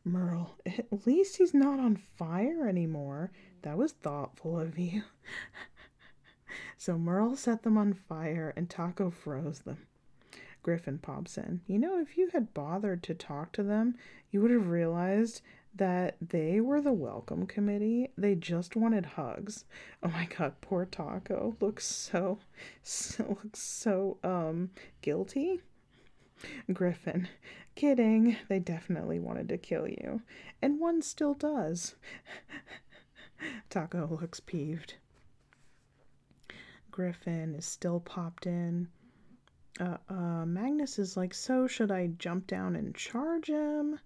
Merle, 0.03 0.55
at 0.65 1.05
least 1.05 1.37
he's 1.37 1.53
not 1.53 1.79
on 1.79 1.95
fire 1.95 2.67
anymore. 2.67 3.31
That 3.61 3.77
was 3.77 3.91
thoughtful 3.91 4.59
of 4.59 4.79
you. 4.79 5.03
so 6.77 6.97
Merle 6.97 7.35
set 7.35 7.63
them 7.63 7.77
on 7.77 7.93
fire 7.93 8.53
and 8.55 8.69
Taako 8.69 9.11
froze 9.13 9.59
them. 9.59 9.85
Griffin 10.63 10.97
pops 10.97 11.37
in. 11.37 11.61
You 11.67 11.79
know, 11.79 11.99
if 11.99 12.17
you 12.17 12.29
had 12.33 12.53
bothered 12.53 13.03
to 13.03 13.13
talk 13.13 13.51
to 13.53 13.63
them, 13.63 13.95
you 14.31 14.41
would 14.41 14.51
have 14.51 14.67
realized 14.67 15.41
that 15.75 16.17
they 16.21 16.59
were 16.59 16.81
the 16.81 16.91
welcome 16.91 17.45
committee. 17.45 18.11
They 18.17 18.35
just 18.35 18.75
wanted 18.75 19.05
hugs. 19.05 19.65
Oh 20.03 20.09
my 20.09 20.25
god, 20.25 20.53
poor 20.61 20.85
Taako 20.85 21.61
looks 21.61 21.85
so, 21.85 22.39
so 22.83 23.23
looks 23.43 23.59
so 23.59 24.17
um 24.23 24.71
guilty. 25.01 25.61
Griffin, 26.71 27.27
kidding. 27.75 28.37
They 28.47 28.59
definitely 28.59 29.19
wanted 29.19 29.49
to 29.49 29.57
kill 29.57 29.87
you, 29.87 30.21
and 30.61 30.79
one 30.79 31.01
still 31.01 31.33
does. 31.33 31.95
Taako 33.69 34.19
looks 34.19 34.39
peeved. 34.39 34.95
Griffin 36.91 37.55
is 37.55 37.65
still 37.65 37.99
popped 37.99 38.45
in. 38.45 38.89
Uh, 39.79 39.97
uh, 40.09 40.45
Magnus 40.45 40.99
is 40.99 41.15
like, 41.15 41.33
so 41.33 41.67
should 41.67 41.91
I 41.91 42.07
jump 42.17 42.47
down 42.47 42.75
and 42.75 42.93
charge 42.93 43.47
him? 43.47 43.99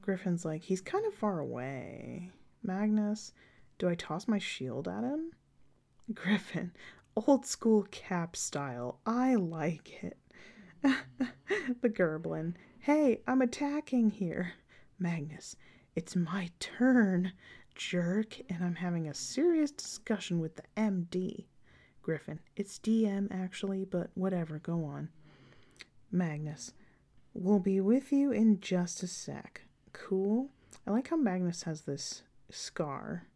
Griffin's 0.00 0.44
like, 0.44 0.62
he's 0.62 0.80
kind 0.80 1.04
of 1.04 1.14
far 1.14 1.40
away. 1.40 2.30
Magnus, 2.62 3.32
do 3.78 3.88
I 3.88 3.94
toss 3.94 4.26
my 4.26 4.38
shield 4.38 4.88
at 4.88 5.04
him? 5.04 5.32
Griffin, 6.14 6.72
old 7.14 7.44
school 7.44 7.86
cap 7.90 8.36
style. 8.36 9.00
I 9.04 9.34
like 9.34 10.02
it. 10.02 10.16
the 11.82 11.88
Gerblin, 11.88 12.54
hey, 12.80 13.20
I'm 13.26 13.42
attacking 13.42 14.10
here. 14.10 14.52
Magnus, 14.98 15.56
it's 15.94 16.16
my 16.16 16.50
turn, 16.60 17.32
jerk, 17.74 18.38
and 18.48 18.64
I'm 18.64 18.76
having 18.76 19.08
a 19.08 19.14
serious 19.14 19.70
discussion 19.70 20.38
with 20.38 20.56
the 20.56 20.62
MD. 20.76 21.46
Griffin. 22.02 22.38
It's 22.54 22.78
DM 22.78 23.26
actually, 23.32 23.84
but 23.84 24.10
whatever, 24.14 24.60
go 24.60 24.84
on. 24.84 25.08
Magnus. 26.12 26.72
We'll 27.34 27.58
be 27.58 27.80
with 27.80 28.12
you 28.12 28.30
in 28.30 28.60
just 28.60 29.02
a 29.02 29.08
sec. 29.08 29.62
Cool. 29.92 30.50
I 30.86 30.92
like 30.92 31.08
how 31.08 31.16
Magnus 31.16 31.64
has 31.64 31.82
this 31.82 32.22
scar. 32.48 33.26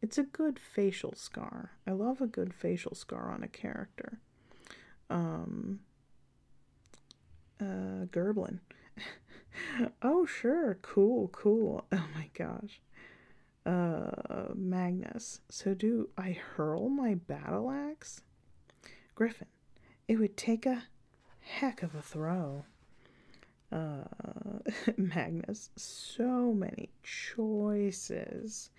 It's 0.00 0.18
a 0.18 0.22
good 0.22 0.60
facial 0.60 1.14
scar. 1.16 1.72
I 1.84 1.90
love 1.90 2.20
a 2.20 2.28
good 2.28 2.54
facial 2.54 2.94
scar 2.94 3.32
on 3.32 3.42
a 3.42 3.48
character. 3.48 4.20
Um 5.10 5.80
uh 7.62 8.06
Gerblin. 8.06 8.58
oh 10.02 10.26
sure, 10.26 10.78
cool, 10.82 11.28
cool. 11.28 11.86
Oh 11.92 12.06
my 12.14 12.28
gosh 12.34 12.80
uh, 13.64 14.48
Magnus. 14.54 15.40
So 15.48 15.74
do 15.74 16.08
I 16.16 16.32
hurl 16.32 16.88
my 16.88 17.14
battle 17.14 17.70
axe? 17.70 18.22
Griffin. 19.14 19.46
It 20.08 20.16
would 20.18 20.36
take 20.36 20.66
a 20.66 20.84
heck 21.40 21.82
of 21.82 21.94
a 21.94 22.02
throw. 22.02 22.64
Uh, 23.70 24.04
Magnus. 24.96 25.70
So 25.76 26.52
many 26.52 26.90
choices. 27.02 28.70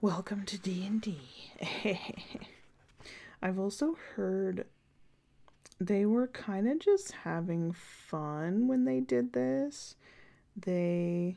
Welcome 0.00 0.44
to 0.46 0.58
D&D. 0.58 1.18
I've 3.42 3.58
also 3.58 3.96
heard 4.14 4.66
they 5.80 6.06
were 6.06 6.28
kind 6.28 6.68
of 6.68 6.78
just 6.78 7.12
having 7.12 7.72
fun 7.72 8.68
when 8.68 8.84
they 8.84 9.00
did 9.00 9.32
this. 9.32 9.96
They 10.56 11.36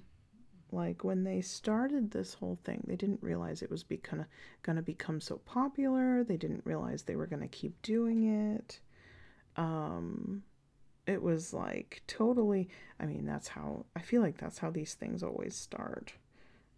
like 0.72 1.04
when 1.04 1.24
they 1.24 1.42
started 1.42 2.12
this 2.12 2.34
whole 2.34 2.60
thing, 2.64 2.84
they 2.88 2.96
didn't 2.96 3.24
realize 3.24 3.62
it 3.62 3.72
was 3.72 3.84
be- 3.84 3.98
gonna 3.98 4.28
to 4.66 4.82
become 4.82 5.22
so 5.22 5.38
popular. 5.38 6.24
They 6.24 6.38
didn't 6.38 6.66
realize 6.66 7.04
they 7.04 7.16
were 7.16 7.28
to 7.28 7.48
keep 7.48 7.82
doing 7.82 8.56
it. 8.56 8.80
Um, 9.56 10.44
it 11.06 11.22
was 11.22 11.54
like 11.54 12.04
totally, 12.06 12.70
I 13.00 13.06
mean, 13.06 13.26
that's 13.26 13.48
how, 13.48 13.86
I 13.96 14.02
feel 14.02 14.22
like 14.22 14.38
that's 14.38 14.60
how 14.60 14.70
these 14.70 14.94
things 14.94 15.24
always 15.24 15.56
start. 15.56 16.14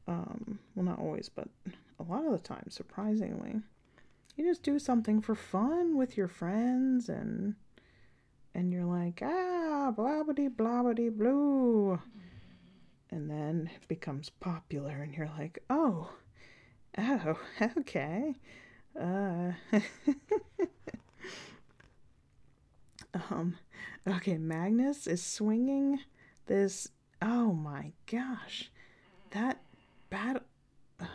Um, 0.07 0.59
well, 0.75 0.85
not 0.85 0.99
always, 0.99 1.29
but 1.29 1.49
a 1.99 2.03
lot 2.03 2.25
of 2.25 2.31
the 2.31 2.37
time, 2.37 2.67
surprisingly. 2.69 3.61
You 4.39 4.45
just 4.45 4.63
do 4.63 4.79
something 4.79 5.19
for 5.19 5.35
fun 5.35 5.97
with 5.97 6.15
your 6.15 6.29
friends 6.29 7.09
and 7.09 7.55
and 8.55 8.71
you're 8.71 8.85
like, 8.85 9.21
ah, 9.21 9.91
blabbity 9.91 10.47
blabbity 10.47 11.11
blue. 11.11 11.99
And 13.11 13.29
then 13.29 13.69
it 13.75 13.85
becomes 13.89 14.29
popular 14.29 15.01
and 15.03 15.13
you're 15.13 15.29
like 15.37 15.59
oh 15.69 16.11
oh 16.97 17.37
okay. 17.79 18.33
Uh 18.97 19.51
um 23.29 23.57
okay 24.07 24.37
magnus 24.37 25.05
is 25.05 25.21
swinging 25.21 25.99
this 26.45 26.87
oh 27.21 27.51
my 27.51 27.91
gosh 28.09 28.71
that 29.31 29.59
battle 30.09 30.43
uh, 31.01 31.05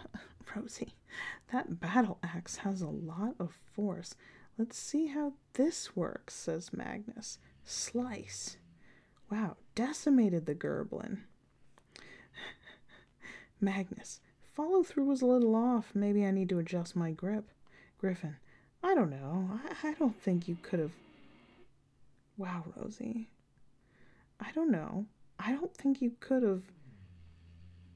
rosie 0.54 0.92
that 1.54 1.80
battle 1.80 2.18
axe 2.22 2.56
has 2.58 2.82
a 2.82 2.88
lot 2.88 3.34
of 3.38 3.58
force 3.74 4.14
let's 4.58 4.76
see 4.76 5.06
how 5.06 5.32
this 5.54 5.94
works 5.94 6.34
says 6.34 6.72
magnus 6.72 7.38
slice 7.64 8.56
wow 9.30 9.56
decimated 9.74 10.46
the 10.46 10.54
gerblin 10.54 11.18
Magnus. 13.60 14.20
Follow 14.52 14.82
through 14.82 15.04
was 15.04 15.22
a 15.22 15.26
little 15.26 15.54
off. 15.56 15.92
Maybe 15.94 16.24
I 16.24 16.30
need 16.30 16.48
to 16.50 16.58
adjust 16.58 16.94
my 16.94 17.10
grip. 17.10 17.48
Griffin. 17.98 18.36
I 18.82 18.94
don't 18.94 19.10
know. 19.10 19.48
I, 19.82 19.88
I 19.88 19.94
don't 19.94 20.20
think 20.20 20.46
you 20.46 20.56
could 20.62 20.78
have. 20.80 20.92
Wow, 22.36 22.64
Rosie. 22.76 23.30
I 24.40 24.52
don't 24.52 24.70
know. 24.70 25.06
I 25.38 25.52
don't 25.52 25.74
think 25.74 26.02
you 26.02 26.12
could 26.20 26.42
have. 26.42 26.62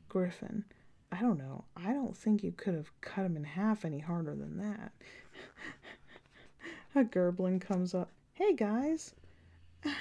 Griffin. 0.08 0.64
I 1.10 1.20
don't 1.20 1.38
know. 1.38 1.64
I 1.76 1.92
don't 1.92 2.16
think 2.16 2.42
you 2.42 2.52
could 2.52 2.74
have 2.74 2.90
cut 3.00 3.24
him 3.24 3.36
in 3.36 3.44
half 3.44 3.84
any 3.84 3.98
harder 4.00 4.34
than 4.34 4.58
that. 4.58 4.92
A 6.94 7.04
Gerblin 7.04 7.60
comes 7.60 7.94
up. 7.94 8.10
Hey, 8.34 8.54
guys. 8.54 9.14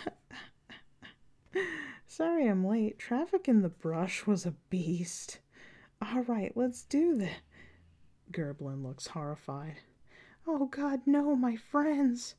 Sorry 2.07 2.47
I'm 2.47 2.65
late. 2.65 2.99
Traffic 2.99 3.47
in 3.47 3.61
the 3.61 3.69
brush 3.69 4.25
was 4.25 4.45
a 4.45 4.55
beast. 4.69 5.39
All 6.01 6.23
right, 6.23 6.51
let's 6.55 6.83
do 6.83 7.17
this. 7.17 7.35
Gerblin 8.31 8.83
looks 8.83 9.07
horrified. 9.07 9.75
Oh, 10.45 10.65
God, 10.65 11.01
no, 11.05 11.35
my 11.35 11.55
friends. 11.55 12.35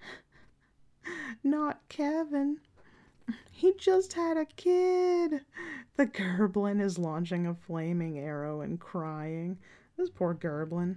Not 1.44 1.80
Kevin. 1.88 2.58
He 3.50 3.72
just 3.78 4.12
had 4.12 4.36
a 4.36 4.44
kid. 4.44 5.40
The 5.96 6.06
Gerblin 6.06 6.80
is 6.80 6.98
launching 6.98 7.46
a 7.46 7.54
flaming 7.54 8.18
arrow 8.18 8.60
and 8.60 8.78
crying. 8.78 9.58
This 9.96 10.10
poor 10.10 10.34
Gerblin. 10.34 10.96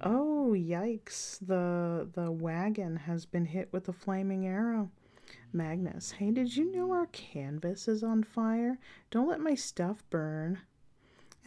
Oh, 0.00 0.52
yikes. 0.56 1.38
The 1.38 2.08
the 2.12 2.32
wagon 2.32 2.96
has 2.96 3.24
been 3.24 3.44
hit 3.44 3.72
with 3.72 3.88
a 3.88 3.92
flaming 3.92 4.46
arrow. 4.46 4.90
Magnus, 5.52 6.12
hey, 6.12 6.30
did 6.30 6.56
you 6.56 6.72
know 6.72 6.92
our 6.92 7.06
canvas 7.06 7.86
is 7.86 8.02
on 8.02 8.24
fire? 8.24 8.78
Don't 9.10 9.28
let 9.28 9.40
my 9.40 9.54
stuff 9.54 10.02
burn. 10.10 10.58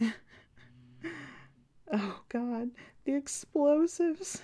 oh 1.92 2.22
god, 2.28 2.70
the 3.04 3.14
explosives. 3.14 4.42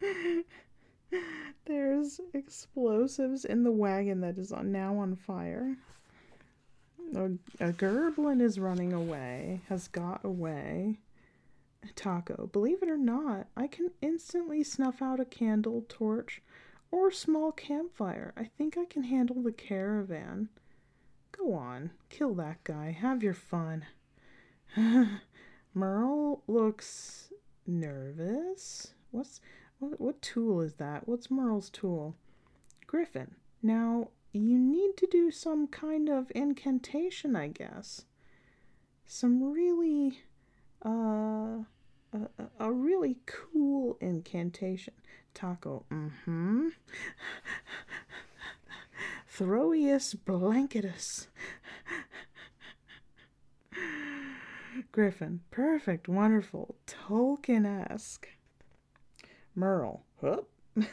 There's 1.66 2.20
explosives 2.34 3.44
in 3.44 3.62
the 3.62 3.72
wagon 3.72 4.20
that 4.20 4.38
is 4.38 4.52
now 4.52 4.96
on 4.96 5.16
fire. 5.16 5.76
A, 7.14 7.24
a 7.60 7.72
Gerblin 7.72 8.40
is 8.40 8.58
running 8.58 8.92
away, 8.92 9.62
has 9.68 9.88
got 9.88 10.24
away. 10.24 10.98
Taako, 11.94 12.52
believe 12.52 12.82
it 12.82 12.88
or 12.88 12.98
not, 12.98 13.48
I 13.56 13.66
can 13.66 13.90
instantly 14.00 14.62
snuff 14.62 15.00
out 15.00 15.18
a 15.18 15.24
candle, 15.24 15.84
torch, 15.88 16.42
or 16.90 17.10
small 17.10 17.52
campfire. 17.52 18.32
I 18.36 18.44
think 18.44 18.76
I 18.76 18.84
can 18.84 19.04
handle 19.04 19.42
the 19.42 19.52
caravan. 19.52 20.48
Go 21.32 21.54
on, 21.54 21.90
kill 22.08 22.34
that 22.34 22.62
guy, 22.64 22.90
have 22.90 23.22
your 23.22 23.34
fun. 23.34 23.86
Merle 25.74 26.42
looks 26.46 27.32
nervous. 27.66 28.94
What's 29.10 29.40
what, 29.80 30.00
what 30.00 30.22
tool 30.22 30.60
is 30.60 30.74
that? 30.74 31.08
What's 31.08 31.30
Merle's 31.30 31.70
tool? 31.70 32.14
Griffin. 32.86 33.34
Now, 33.62 34.08
you 34.32 34.58
need 34.58 34.96
to 34.98 35.08
do 35.10 35.30
some 35.30 35.66
kind 35.66 36.08
of 36.08 36.30
incantation, 36.34 37.34
I 37.34 37.48
guess. 37.48 38.04
Some 39.06 39.52
really 39.52 40.20
uh 40.84 41.64
a, 42.12 42.28
a 42.58 42.72
really 42.72 43.18
cool 43.26 43.96
incantation. 44.00 44.94
Taako, 45.34 45.84
mm-hmm. 45.90 46.68
Throwius 49.36 50.16
blanketus. 50.24 51.28
Griffin, 54.92 55.40
perfect, 55.50 56.08
wonderful, 56.08 56.76
Tolkien-esque. 56.86 58.28
Merle, 59.54 60.04
whoop. 60.20 60.48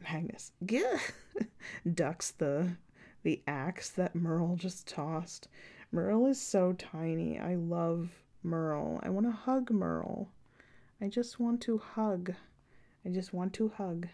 Magnus, 0.00 0.52
Gah! 0.64 0.98
ducks 1.94 2.30
the 2.30 2.76
the 3.22 3.42
axe 3.46 3.88
that 3.88 4.14
Merle 4.14 4.56
just 4.56 4.86
tossed. 4.86 5.48
Merle 5.90 6.26
is 6.26 6.40
so 6.40 6.74
tiny. 6.74 7.38
I 7.38 7.54
love 7.54 8.10
Merle. 8.42 9.00
I 9.02 9.08
want 9.08 9.26
to 9.26 9.32
hug 9.32 9.70
Merle. 9.70 10.28
I 11.00 11.08
just 11.08 11.40
want 11.40 11.62
to 11.62 11.78
hug. 11.78 12.34
I 13.04 13.08
just 13.08 13.32
want 13.32 13.54
to 13.54 13.70
hug. 13.70 14.08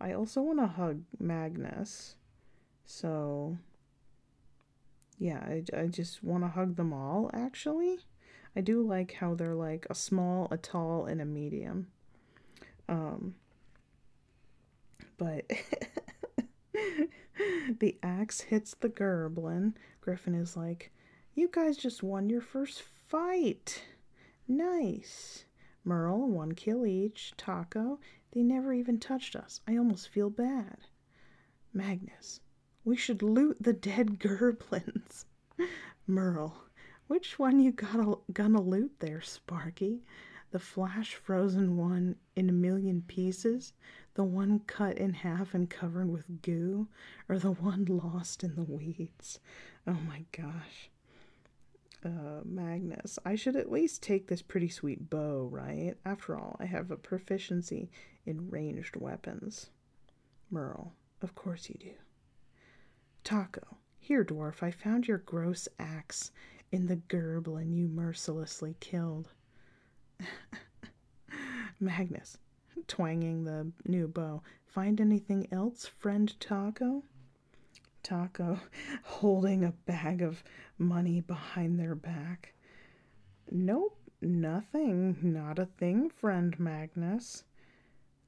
I 0.00 0.12
also 0.12 0.40
want 0.40 0.58
to 0.60 0.66
hug 0.66 1.02
Magnus. 1.18 2.16
So, 2.86 3.58
yeah, 5.18 5.40
I, 5.40 5.64
I 5.76 5.86
just 5.86 6.22
want 6.24 6.44
to 6.44 6.48
hug 6.48 6.76
them 6.76 6.92
all, 6.92 7.30
actually. 7.34 7.98
I 8.54 8.62
do 8.62 8.82
like 8.82 9.12
how 9.14 9.34
they're 9.34 9.54
like 9.54 9.86
a 9.90 9.94
small, 9.94 10.48
a 10.50 10.56
tall, 10.56 11.04
and 11.04 11.20
a 11.20 11.26
medium. 11.26 11.88
Um, 12.88 13.34
but 15.18 15.44
the 17.80 17.96
axe 18.02 18.42
hits 18.42 18.74
the 18.74 18.88
gerblin. 18.88 19.74
Griffin 20.00 20.34
is 20.34 20.56
like, 20.56 20.92
You 21.34 21.48
guys 21.50 21.76
just 21.76 22.02
won 22.02 22.28
your 22.28 22.40
first 22.40 22.82
fight. 22.82 23.84
Nice. 24.48 25.44
Merle, 25.84 26.28
one 26.28 26.52
kill 26.52 26.84
each. 26.84 27.32
Taako, 27.38 27.98
they 28.32 28.42
never 28.42 28.72
even 28.72 28.98
touched 28.98 29.36
us. 29.36 29.60
I 29.66 29.76
almost 29.76 30.08
feel 30.08 30.30
bad. 30.30 30.78
Magnus, 31.72 32.40
we 32.84 32.96
should 32.96 33.22
loot 33.22 33.56
the 33.60 33.72
dead 33.72 34.08
gerblins. 34.20 35.24
Merle, 36.06 36.56
which 37.06 37.38
one 37.38 37.60
you 37.60 37.72
gotta, 37.72 38.18
gonna 38.32 38.60
loot 38.60 38.92
there, 39.00 39.20
Sparky? 39.20 40.02
The 40.56 40.60
flash 40.60 41.16
frozen 41.16 41.76
one 41.76 42.16
in 42.34 42.48
a 42.48 42.52
million 42.52 43.02
pieces? 43.02 43.74
The 44.14 44.24
one 44.24 44.60
cut 44.60 44.96
in 44.96 45.12
half 45.12 45.52
and 45.52 45.68
covered 45.68 46.08
with 46.08 46.40
goo? 46.40 46.88
Or 47.28 47.38
the 47.38 47.52
one 47.52 47.84
lost 47.90 48.42
in 48.42 48.54
the 48.54 48.62
weeds? 48.62 49.38
Oh 49.86 49.98
my 50.08 50.24
gosh. 50.32 50.88
Uh, 52.02 52.40
Magnus, 52.42 53.18
I 53.22 53.34
should 53.34 53.54
at 53.54 53.70
least 53.70 54.02
take 54.02 54.28
this 54.28 54.40
pretty 54.40 54.70
sweet 54.70 55.10
bow, 55.10 55.46
right? 55.52 55.94
After 56.06 56.38
all, 56.38 56.56
I 56.58 56.64
have 56.64 56.90
a 56.90 56.96
proficiency 56.96 57.90
in 58.24 58.48
ranged 58.48 58.96
weapons. 58.96 59.68
Merle, 60.50 60.94
of 61.20 61.34
course 61.34 61.68
you 61.68 61.74
do. 61.78 61.92
Taako, 63.24 63.76
here, 63.98 64.24
dwarf, 64.24 64.62
I 64.62 64.70
found 64.70 65.06
your 65.06 65.18
gross 65.18 65.68
axe 65.78 66.30
in 66.72 66.86
the 66.86 66.96
gerblin 66.96 67.74
you 67.74 67.88
mercilessly 67.88 68.74
killed. 68.80 69.28
Magnus, 71.80 72.38
twanging 72.86 73.44
the 73.44 73.70
new 73.84 74.08
bow, 74.08 74.42
find 74.66 75.00
anything 75.00 75.46
else, 75.52 75.86
friend 75.86 76.34
Taako? 76.40 77.02
Taako, 78.02 78.60
holding 79.02 79.64
a 79.64 79.72
bag 79.72 80.22
of 80.22 80.44
money 80.78 81.20
behind 81.20 81.78
their 81.78 81.94
back. 81.94 82.54
Nope, 83.50 83.98
nothing, 84.20 85.16
not 85.22 85.58
a 85.58 85.66
thing, 85.66 86.10
friend 86.10 86.58
Magnus. 86.58 87.44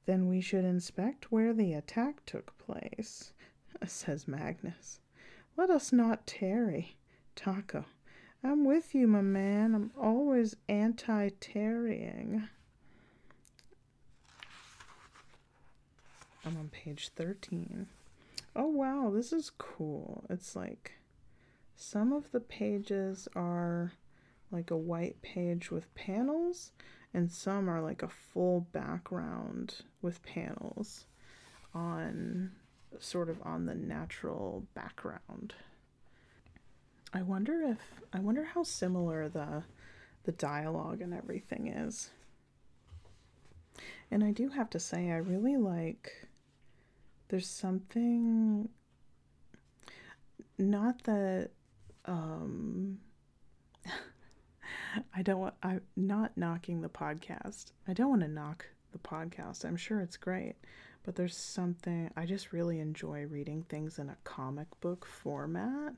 Then 0.07 0.27
we 0.29 0.41
should 0.41 0.65
inspect 0.65 1.31
where 1.31 1.53
the 1.53 1.75
attack 1.75 2.25
took 2.25 2.57
place, 2.59 3.33
says 3.87 4.27
Magnus. 4.27 5.01
Let 5.57 5.71
us 5.71 5.93
not 5.93 6.27
tarry. 6.27 6.97
Taako, 7.37 7.85
I'm 8.43 8.65
with 8.65 8.95
you, 8.95 9.09
my 9.09 9.21
man. 9.21 9.75
I'm 9.75 9.91
always 10.01 10.55
anti 10.69 11.31
tarrying. 11.41 12.49
I'm 16.45 16.57
on 16.57 16.69
page 16.69 17.11
13. 17.17 17.89
Oh, 18.55 18.69
wow, 18.69 19.11
this 19.13 19.33
is 19.33 19.51
cool. 19.59 20.25
It's 20.31 20.55
like 20.55 20.93
some 21.75 22.13
of 22.13 22.31
the 22.31 22.41
pages 22.41 23.29
are 23.35 23.93
like 24.51 24.71
a 24.71 24.77
white 24.77 25.21
page 25.21 25.71
with 25.71 25.93
panels, 25.95 26.73
and 27.13 27.31
some 27.31 27.69
are 27.69 27.83
like 27.83 28.03
a 28.03 28.09
full 28.09 28.61
background 28.73 29.83
with 30.01 30.23
panels 30.23 31.07
on 31.75 32.53
sort 32.99 33.29
of 33.29 33.43
on 33.43 33.67
the 33.67 33.75
natural 33.75 34.65
background. 34.75 35.55
I 37.13 37.23
wonder 37.23 37.63
if 37.63 37.79
I 38.13 38.21
wonder 38.21 38.45
how 38.45 38.63
similar 38.63 39.29
the 39.29 39.63
the 40.25 40.33
dialogue 40.33 41.01
and 41.01 41.15
everything 41.15 41.69
is. 41.69 42.11
And 44.11 44.23
I 44.23 44.31
do 44.31 44.49
have 44.51 44.69
to 44.71 44.81
say 44.81 45.11
I 45.11 45.17
really 45.17 45.57
like 45.57 46.13
there's 47.29 47.49
something 47.49 48.69
not 50.59 51.03
that 51.05 51.51
um 52.05 52.99
I 55.15 55.23
don't 55.23 55.41
want 55.41 55.55
I'm 55.63 55.81
not 55.97 56.37
knocking 56.37 56.83
the 56.83 56.89
podcast. 56.89 57.73
I 57.87 57.95
don't 57.95 58.11
want 58.11 58.23
to 58.23 58.29
knock 58.29 58.67
the 58.93 58.99
podcast. 58.99 59.65
I'm 59.65 59.77
sure 59.77 60.01
it's 60.01 60.17
great, 60.17 60.57
but 61.05 61.17
there's 61.17 61.37
something 61.37 62.11
I 62.17 62.27
just 62.27 62.53
really 62.53 62.81
enjoy 62.81 63.25
reading 63.27 63.63
things 63.63 63.99
in 63.99 64.11
a 64.11 64.17
comic 64.25 64.69
book 64.81 65.07
format 65.07 65.95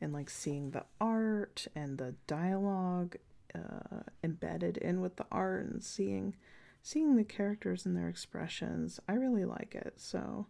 and 0.00 0.12
like 0.12 0.30
seeing 0.30 0.70
the 0.70 0.84
art 1.00 1.66
and 1.74 1.98
the 1.98 2.14
dialogue 2.26 3.16
uh, 3.54 4.02
embedded 4.22 4.76
in 4.76 5.00
with 5.00 5.16
the 5.16 5.26
art 5.30 5.66
and 5.66 5.82
seeing 5.82 6.34
seeing 6.82 7.16
the 7.16 7.24
characters 7.24 7.84
and 7.84 7.96
their 7.96 8.08
expressions. 8.08 9.00
I 9.08 9.14
really 9.14 9.44
like 9.44 9.74
it. 9.74 9.94
So 9.96 10.46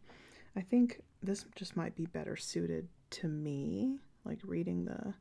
I 0.56 0.60
think 0.60 1.00
this 1.22 1.44
just 1.54 1.76
might 1.76 1.96
be 1.96 2.06
better 2.06 2.36
suited 2.36 2.88
to 3.10 3.28
me, 3.28 3.98
like 4.24 4.38
reading 4.44 4.84
the 4.84 5.14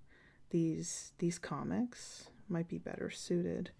these 0.49 1.13
these 1.19 1.39
comics 1.39 2.29
might 2.47 2.67
be 2.67 2.77
better 2.77 3.09
suited 3.09 3.71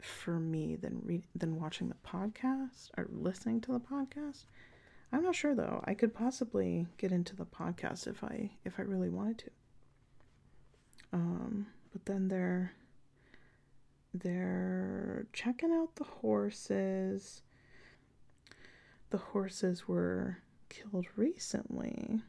for 0.00 0.38
me 0.38 0.76
than 0.76 1.00
read 1.02 1.24
than 1.34 1.60
watching 1.60 1.88
the 1.88 1.96
podcast 2.06 2.90
or 2.96 3.08
listening 3.10 3.60
to 3.62 3.72
the 3.72 3.80
podcast. 3.80 4.44
I'm 5.12 5.22
not 5.22 5.34
sure 5.34 5.54
though. 5.54 5.82
I 5.84 5.94
could 5.94 6.14
possibly 6.14 6.86
get 6.98 7.12
into 7.12 7.36
the 7.36 7.46
podcast 7.46 8.06
if 8.06 8.22
I 8.24 8.50
if 8.64 8.78
I 8.78 8.82
really 8.82 9.08
wanted 9.08 9.38
to. 9.38 9.50
Um, 11.12 11.66
but 11.92 12.04
then 12.06 12.28
they're 12.28 12.72
they're 14.12 15.26
checking 15.32 15.72
out 15.72 15.96
the 15.96 16.04
horses. 16.04 17.42
The 19.10 19.18
horses 19.18 19.86
were 19.86 20.38
killed 20.68 21.06
recently. 21.16 22.20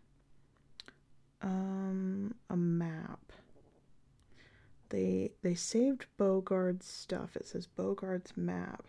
Um, 1.41 2.35
a 2.49 2.55
map. 2.57 3.31
They 4.89 5.31
they 5.41 5.55
saved 5.55 6.05
Bogard's 6.17 6.85
stuff. 6.85 7.35
It 7.35 7.47
says 7.47 7.67
Bogard's 7.67 8.37
map. 8.37 8.85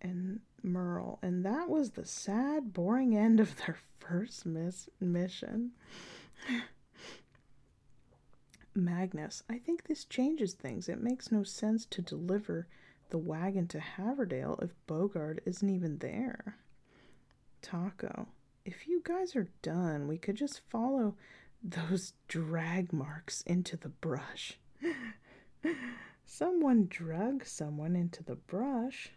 And 0.00 0.40
Merle, 0.62 1.18
and 1.22 1.44
that 1.44 1.68
was 1.68 1.90
the 1.90 2.04
sad, 2.04 2.72
boring 2.72 3.16
end 3.16 3.40
of 3.40 3.56
their 3.58 3.76
first 4.00 4.46
miss- 4.46 4.88
mission. 5.00 5.72
Magnus, 8.74 9.42
I 9.48 9.58
think 9.58 9.84
this 9.84 10.04
changes 10.04 10.54
things. 10.54 10.88
It 10.88 11.02
makes 11.02 11.32
no 11.32 11.42
sense 11.42 11.84
to 11.86 12.02
deliver 12.02 12.68
the 13.10 13.18
wagon 13.18 13.66
to 13.68 13.78
Haverdale 13.78 14.62
if 14.62 14.70
Bogard 14.86 15.40
isn't 15.44 15.68
even 15.68 15.98
there. 15.98 16.56
Taako, 17.62 18.26
if 18.64 18.86
you 18.86 19.00
guys 19.02 19.34
are 19.34 19.48
done, 19.62 20.06
we 20.06 20.18
could 20.18 20.36
just 20.36 20.60
follow 20.68 21.16
those 21.62 22.12
drag 22.28 22.92
marks 22.92 23.42
into 23.42 23.76
the 23.76 23.88
brush. 23.88 24.58
someone 26.26 26.86
drug 26.88 27.44
someone 27.44 27.96
into 27.96 28.22
the 28.22 28.36
brush. 28.36 29.10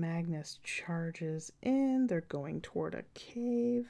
Magnus 0.00 0.58
charges 0.64 1.52
in. 1.62 2.06
They're 2.06 2.22
going 2.22 2.62
toward 2.62 2.94
a 2.94 3.04
cave. 3.14 3.88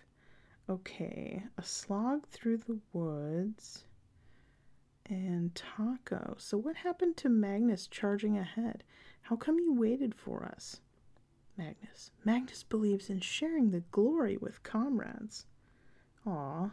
Okay, 0.68 1.42
a 1.56 1.62
slog 1.62 2.26
through 2.26 2.58
the 2.58 2.80
woods. 2.92 3.84
And 5.06 5.54
Taako. 5.54 6.40
So, 6.40 6.58
what 6.58 6.76
happened 6.76 7.16
to 7.18 7.28
Magnus 7.28 7.86
charging 7.86 8.36
ahead? 8.36 8.84
How 9.22 9.36
come 9.36 9.58
you 9.58 9.72
waited 9.72 10.14
for 10.14 10.44
us? 10.44 10.80
Magnus. 11.56 12.10
Magnus 12.24 12.62
believes 12.62 13.10
in 13.10 13.20
sharing 13.20 13.70
the 13.70 13.84
glory 13.90 14.36
with 14.36 14.62
comrades. 14.62 15.46
Aw. 16.26 16.70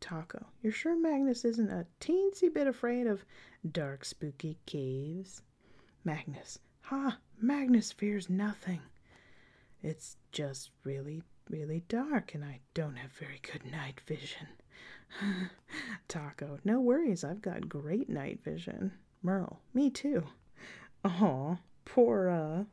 Taako. 0.00 0.44
You're 0.62 0.72
sure 0.72 0.98
Magnus 0.98 1.44
isn't 1.44 1.70
a 1.70 1.86
teensy 2.00 2.52
bit 2.52 2.66
afraid 2.66 3.06
of 3.06 3.24
dark, 3.70 4.04
spooky 4.04 4.58
caves? 4.66 5.42
Magnus. 6.04 6.58
Ha! 6.86 7.18
Magnus 7.40 7.90
fears 7.90 8.30
nothing. 8.30 8.80
It's 9.82 10.16
just 10.30 10.70
really, 10.84 11.22
really 11.50 11.82
dark, 11.88 12.32
and 12.32 12.44
I 12.44 12.60
don't 12.74 12.94
have 12.96 13.10
very 13.10 13.40
good 13.42 13.70
night 13.70 14.00
vision. 14.06 14.46
Taako, 16.08 16.60
No 16.64 16.80
worries, 16.80 17.24
I've 17.24 17.42
got 17.42 17.68
great 17.68 18.08
night 18.08 18.38
vision. 18.44 18.92
Merle. 19.20 19.58
Me 19.74 19.90
too. 19.90 20.26
Aw, 21.04 21.56
poor, 21.84 22.28
uh, 22.28 22.64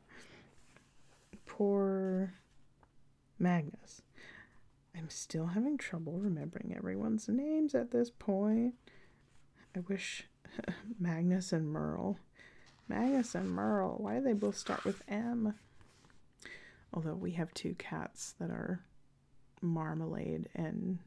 poor 1.44 2.34
Magnus. 3.38 4.02
I'm 4.96 5.10
still 5.10 5.46
having 5.46 5.76
trouble 5.76 6.20
remembering 6.20 6.72
everyone's 6.76 7.28
names 7.28 7.74
at 7.74 7.90
this 7.90 8.10
point. 8.10 8.74
I 9.76 9.80
wish 9.80 10.28
Magnus 11.00 11.52
and 11.52 11.66
Merle. 11.68 12.18
Magnus 12.88 13.34
and 13.34 13.50
Merle, 13.50 13.96
why 13.98 14.18
do 14.18 14.24
they 14.24 14.32
both 14.32 14.56
start 14.56 14.84
with 14.84 15.02
M? 15.08 15.54
Although 16.92 17.14
we 17.14 17.32
have 17.32 17.52
two 17.54 17.74
cats 17.78 18.34
that 18.38 18.50
are 18.50 18.80
Marmalade 19.60 20.48
and 20.54 20.98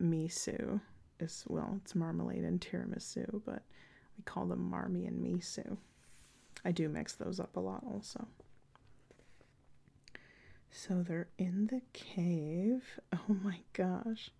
Misu. 0.00 0.80
Is 1.20 1.44
well, 1.48 1.78
it's 1.82 1.94
Marmalade 1.94 2.44
and 2.44 2.60
Tiramisu, 2.60 3.42
but 3.44 3.62
we 4.16 4.24
call 4.24 4.46
them 4.46 4.70
Marmy 4.70 5.06
and 5.06 5.22
Misu. 5.22 5.76
I 6.64 6.72
do 6.72 6.88
mix 6.88 7.14
those 7.14 7.38
up 7.38 7.56
a 7.56 7.60
lot 7.60 7.84
also. 7.86 8.26
So 10.70 11.02
they're 11.02 11.28
in 11.38 11.66
the 11.66 11.82
cave. 11.92 12.82
Oh 13.12 13.34
my 13.42 13.60
gosh. 13.74 14.30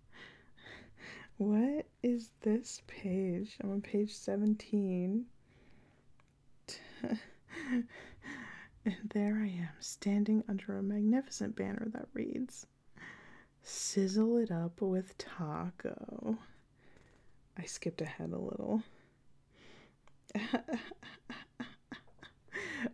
What 1.37 1.85
is 2.03 2.31
this 2.41 2.81
page? 2.87 3.57
I'm 3.61 3.71
on 3.71 3.81
page 3.81 4.13
17. 4.13 5.25
and 8.85 8.97
there 9.13 9.39
I 9.41 9.47
am, 9.47 9.69
standing 9.79 10.43
under 10.47 10.77
a 10.77 10.83
magnificent 10.83 11.55
banner 11.55 11.87
that 11.93 12.07
reads 12.13 12.67
Sizzle 13.63 14.37
it 14.37 14.51
up 14.51 14.81
with 14.81 15.17
Taako. 15.17 16.37
I 17.57 17.63
skipped 17.65 18.01
ahead 18.01 18.31
a 18.31 18.39
little. 18.39 18.81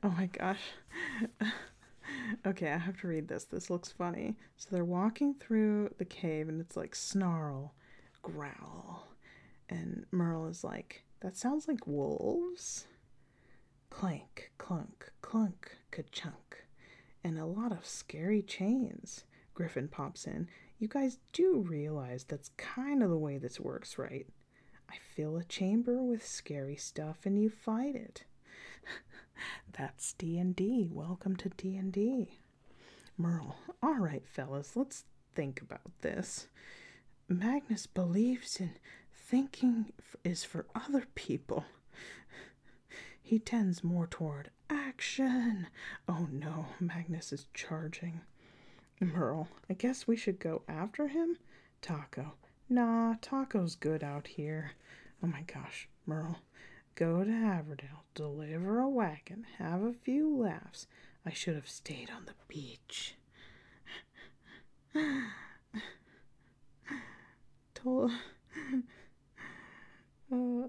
oh 0.04 0.10
my 0.10 0.26
gosh. 0.28 0.62
okay, 2.46 2.72
I 2.72 2.78
have 2.78 3.00
to 3.02 3.08
read 3.08 3.28
this. 3.28 3.46
This 3.46 3.70
looks 3.70 3.92
funny. 3.92 4.36
So 4.58 4.70
they're 4.72 4.84
walking 4.84 5.36
through 5.36 5.94
the 5.98 6.06
cave 6.06 6.50
and 6.50 6.60
it's 6.60 6.76
like 6.76 6.96
snarl, 6.96 7.74
growl. 8.22 9.08
And 9.70 10.06
Merle 10.12 10.48
is 10.48 10.64
like, 10.64 11.04
that 11.22 11.38
sounds 11.38 11.68
like 11.68 11.88
wolves. 11.88 12.86
Clank, 13.90 14.52
clunk, 14.58 15.12
clunk, 15.22 15.78
ka-chunk. 15.92 16.66
And 17.24 17.38
a 17.38 17.46
lot 17.46 17.72
of 17.72 17.86
scary 17.86 18.42
chains. 18.42 19.24
Griffin 19.54 19.88
pops 19.88 20.26
in. 20.26 20.48
You 20.80 20.88
guys 20.88 21.20
do 21.34 21.60
realize 21.68 22.24
that's 22.24 22.50
kind 22.58 23.02
of 23.02 23.10
the 23.10 23.18
way 23.18 23.38
this 23.38 23.60
works, 23.60 23.98
right? 23.98 24.28
I 24.90 24.96
fill 25.16 25.38
a 25.38 25.44
chamber 25.44 26.02
with 26.04 26.26
scary 26.26 26.76
stuff 26.76 27.26
and 27.26 27.42
you 27.42 27.50
fight 27.50 27.96
it. 27.96 28.24
that's 29.78 30.14
D&D. 30.14 30.90
Welcome 30.92 31.36
to 31.38 31.50
D&D. 31.50 32.40
Merle, 33.18 33.56
all 33.82 33.98
right, 33.98 34.26
fellas, 34.28 34.76
let's 34.76 35.06
think 35.34 35.62
about 35.62 35.92
this. 36.02 36.48
Magnus 37.28 37.88
believes 37.88 38.58
in 38.60 38.72
thinking 39.14 39.92
is 40.24 40.44
for 40.44 40.68
other 40.76 41.06
people. 41.16 41.66
He 43.28 43.40
tends 43.40 43.84
more 43.84 44.08
toward 44.08 44.52
action. 44.70 45.68
Oh 46.08 46.30
no, 46.32 46.68
Magnus 46.80 47.34
is 47.34 47.48
charging. 47.54 48.22
Merle, 49.02 49.50
I 49.70 49.74
guess 49.74 50.08
we 50.08 50.16
should 50.16 50.40
go 50.40 50.62
after 50.70 51.10
him? 51.10 51.38
Taako, 51.82 52.32
nah, 52.70 53.16
Taako's 53.16 53.76
good 53.76 54.02
out 54.02 54.28
here. 54.28 54.72
Oh 55.22 55.28
my 55.28 55.42
gosh, 55.42 55.90
Merle, 56.06 56.38
go 56.96 57.26
to 57.26 57.30
Haverdale, 57.30 58.06
deliver 58.16 58.80
a 58.80 58.88
wagon, 58.88 59.46
have 59.58 59.82
a 59.84 59.92
few 59.92 60.34
laughs. 60.34 60.88
I 61.26 61.34
should 61.34 61.56
have 61.56 61.68
stayed 61.68 62.10
on 62.10 62.28
the 62.28 62.36
beach. 62.48 63.16
Told. 67.76 68.12
Uh, 70.30 70.68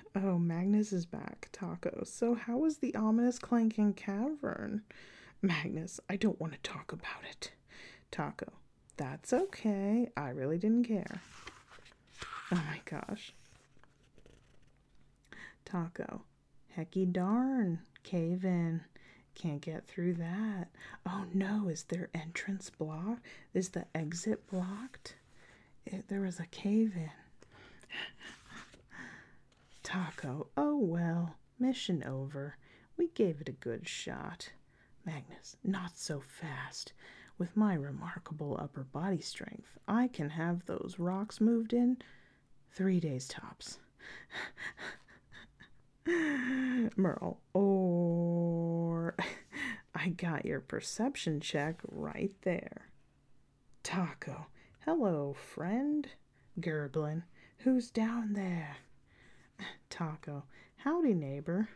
oh, 0.16 0.38
Magnus 0.38 0.92
is 0.92 1.06
back. 1.06 1.48
Taako. 1.52 2.06
So, 2.06 2.34
how 2.34 2.58
was 2.58 2.78
the 2.78 2.94
ominous 2.94 3.38
clanking 3.38 3.94
cavern? 3.94 4.82
Magnus, 5.40 5.98
I 6.08 6.16
don't 6.16 6.40
want 6.40 6.52
to 6.52 6.58
talk 6.60 6.92
about 6.92 7.24
it. 7.28 7.52
Taako, 8.12 8.48
that's 8.96 9.32
okay. 9.32 10.08
I 10.16 10.28
really 10.30 10.58
didn't 10.58 10.84
care. 10.84 11.20
Oh 12.52 12.62
my 12.68 12.80
gosh. 12.84 13.32
Taako, 15.66 16.20
hecky 16.76 17.10
darn. 17.10 17.80
Cave 18.02 18.44
in. 18.44 18.82
Can't 19.34 19.60
get 19.62 19.86
through 19.88 20.14
that. 20.14 20.68
Oh 21.06 21.24
no, 21.32 21.68
is 21.68 21.84
their 21.84 22.10
entrance 22.14 22.68
blocked? 22.70 23.24
Is 23.54 23.70
the 23.70 23.86
exit 23.94 24.46
blocked? 24.50 25.14
It, 25.86 26.08
there 26.08 26.20
was 26.20 26.38
a 26.38 26.46
cave 26.46 26.92
in. 26.96 27.10
Taako, 29.92 30.46
oh 30.56 30.78
well, 30.78 31.36
mission 31.58 32.02
over. 32.02 32.56
We 32.96 33.08
gave 33.08 33.42
it 33.42 33.48
a 33.50 33.52
good 33.52 33.86
shot. 33.86 34.50
Magnus, 35.04 35.58
not 35.62 35.98
so 35.98 36.22
fast. 36.26 36.94
With 37.36 37.58
my 37.58 37.74
remarkable 37.74 38.56
upper 38.58 38.84
body 38.84 39.20
strength, 39.20 39.76
I 39.86 40.08
can 40.08 40.30
have 40.30 40.64
those 40.64 40.96
rocks 40.98 41.42
moved 41.42 41.74
in 41.74 41.98
three 42.70 43.00
days 43.00 43.28
tops. 43.28 43.80
Merle, 46.96 47.42
or 47.52 49.14
I 49.94 50.08
got 50.08 50.46
your 50.46 50.60
perception 50.60 51.38
check 51.38 51.80
right 51.86 52.32
there. 52.44 52.88
Taako, 53.84 54.46
hello, 54.86 55.34
friend. 55.34 56.08
Gerblin, 56.58 57.24
who's 57.58 57.90
down 57.90 58.32
there? 58.32 58.78
Taako, 59.90 60.42
howdy, 60.76 61.14
neighbor. 61.14 61.68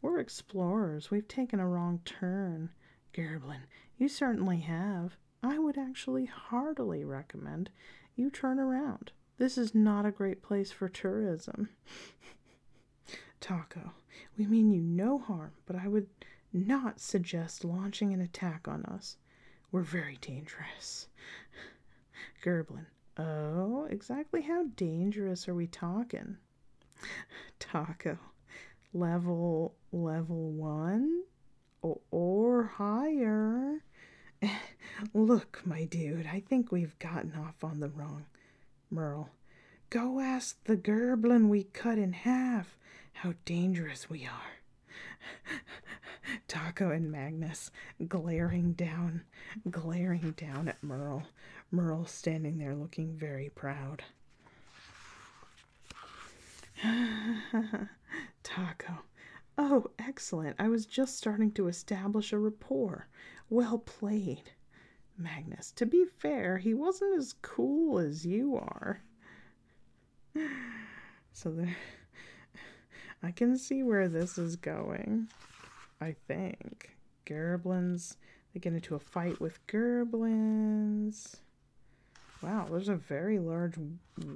We're 0.00 0.18
explorers. 0.18 1.10
We've 1.10 1.28
taken 1.28 1.60
a 1.60 1.68
wrong 1.68 2.00
turn. 2.04 2.70
Gerblin, 3.14 3.62
you 3.98 4.08
certainly 4.08 4.60
have. 4.60 5.16
I 5.42 5.58
would 5.58 5.76
actually 5.76 6.26
heartily 6.26 7.04
recommend 7.04 7.70
you 8.14 8.30
turn 8.30 8.58
around. 8.58 9.12
This 9.38 9.58
is 9.58 9.74
not 9.74 10.06
a 10.06 10.10
great 10.10 10.42
place 10.42 10.70
for 10.70 10.88
tourism. 10.88 11.68
Taako, 13.40 13.90
we 14.36 14.46
mean 14.46 14.70
you 14.70 14.80
no 14.80 15.18
harm, 15.18 15.52
but 15.66 15.76
I 15.76 15.88
would 15.88 16.08
not 16.52 17.00
suggest 17.00 17.64
launching 17.64 18.12
an 18.12 18.20
attack 18.20 18.68
on 18.68 18.84
us. 18.84 19.16
We're 19.70 19.82
very 19.82 20.18
dangerous. 20.20 21.08
Gerblin, 22.44 22.86
oh, 23.16 23.86
exactly 23.90 24.42
how 24.42 24.64
dangerous 24.76 25.48
are 25.48 25.54
we 25.54 25.66
talking? 25.66 26.36
Taako, 27.60 28.18
level 28.92 29.74
level 29.92 30.50
1 30.52 31.22
or, 31.82 32.00
or 32.10 32.64
higher. 32.64 33.82
Look, 35.14 35.62
my 35.64 35.84
dude, 35.84 36.26
I 36.26 36.40
think 36.40 36.72
we've 36.72 36.98
gotten 36.98 37.34
off 37.34 37.62
on 37.62 37.80
the 37.80 37.88
wrong. 37.88 38.26
Merle, 38.90 39.30
go 39.90 40.20
ask 40.20 40.62
the 40.64 40.76
gerblin 40.76 41.48
we 41.48 41.64
cut 41.64 41.98
in 41.98 42.12
half 42.12 42.76
how 43.14 43.34
dangerous 43.44 44.10
we 44.10 44.26
are. 44.26 45.58
Taako 46.48 46.94
and 46.94 47.10
Magnus 47.10 47.70
glaring 48.08 48.72
down, 48.72 49.22
glaring 49.70 50.32
down 50.36 50.68
at 50.68 50.82
Merle. 50.82 51.24
Merle 51.70 52.06
standing 52.06 52.58
there 52.58 52.74
looking 52.74 53.16
very 53.16 53.48
proud. 53.48 54.02
Taako. 58.44 58.98
Oh, 59.56 59.86
excellent. 59.98 60.56
I 60.58 60.68
was 60.68 60.86
just 60.86 61.16
starting 61.16 61.52
to 61.52 61.68
establish 61.68 62.32
a 62.32 62.38
rapport. 62.38 63.08
Well 63.48 63.78
played. 63.78 64.52
Magnus. 65.16 65.70
To 65.72 65.86
be 65.86 66.04
fair, 66.18 66.58
he 66.58 66.74
wasn't 66.74 67.18
as 67.18 67.34
cool 67.42 67.98
as 67.98 68.26
you 68.26 68.56
are. 68.56 69.02
So 71.34 71.50
there. 71.50 71.74
I 73.22 73.30
can 73.30 73.56
see 73.56 73.82
where 73.82 74.06
this 74.06 74.36
is 74.36 74.54
going. 74.54 75.28
I 75.98 76.14
think. 76.28 76.94
Gerblins. 77.24 78.16
They 78.52 78.60
get 78.60 78.74
into 78.74 78.96
a 78.96 79.00
fight 79.00 79.40
with 79.40 79.66
Gerblins. 79.66 81.36
Wow, 82.42 82.66
there's 82.70 82.90
a 82.90 82.96
very 82.96 83.38
large 83.38 83.76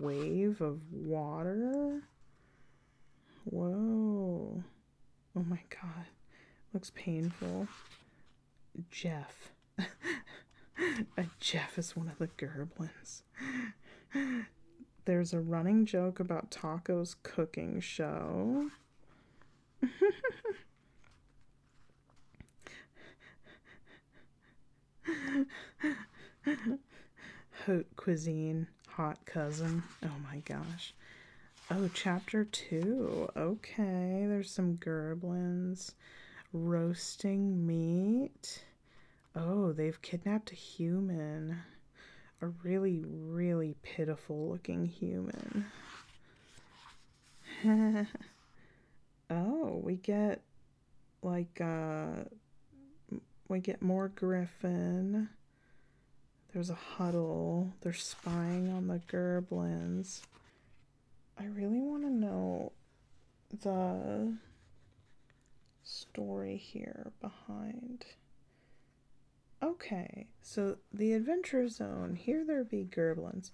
wave 0.00 0.62
of 0.62 0.80
water. 0.90 2.02
Whoa. 3.46 4.62
Oh 5.36 5.44
my 5.44 5.60
god. 5.70 6.06
Looks 6.72 6.90
painful. 6.94 7.68
Jeff. 8.90 9.52
Jeff 11.40 11.78
is 11.78 11.96
one 11.96 12.08
of 12.08 12.18
the 12.18 12.26
Gerblins. 12.26 13.22
There's 15.04 15.32
a 15.32 15.38
running 15.38 15.86
joke 15.86 16.18
about 16.18 16.50
Taako's 16.50 17.14
cooking 17.22 17.78
show. 17.80 18.68
haute 27.64 27.86
cuisine, 27.94 28.66
hot 28.88 29.24
cousin. 29.24 29.84
Oh 30.02 30.10
my 30.28 30.38
gosh. 30.38 30.92
Oh, 31.68 31.90
chapter 31.92 32.44
two. 32.44 33.28
Okay, 33.36 34.24
there's 34.28 34.52
some 34.52 34.76
gerblins 34.76 35.94
roasting 36.52 37.66
meat. 37.66 38.62
Oh, 39.34 39.72
they've 39.72 40.00
kidnapped 40.00 40.52
a 40.52 40.54
human. 40.54 41.58
A 42.40 42.46
really, 42.46 43.04
really 43.04 43.74
pitiful 43.82 44.48
looking 44.48 44.86
human. 44.86 45.66
oh, 49.30 49.80
we 49.82 49.96
get 49.96 50.42
like 51.22 51.60
uh 51.60 52.26
we 53.48 53.58
get 53.58 53.82
more 53.82 54.06
griffin. 54.14 55.30
There's 56.54 56.70
a 56.70 56.74
huddle. 56.74 57.72
They're 57.80 57.92
spying 57.92 58.72
on 58.72 58.86
the 58.86 59.00
gerblins. 59.10 60.20
I 61.38 61.44
really 61.44 61.80
want 61.80 62.02
to 62.02 62.10
know 62.10 62.72
the 63.62 64.36
story 65.82 66.56
here 66.56 67.12
behind. 67.20 68.06
Okay, 69.62 70.28
so 70.42 70.76
the 70.92 71.12
Adventure 71.12 71.68
Zone, 71.68 72.16
Here 72.16 72.44
There 72.44 72.64
Be 72.64 72.84
Gerblins, 72.84 73.50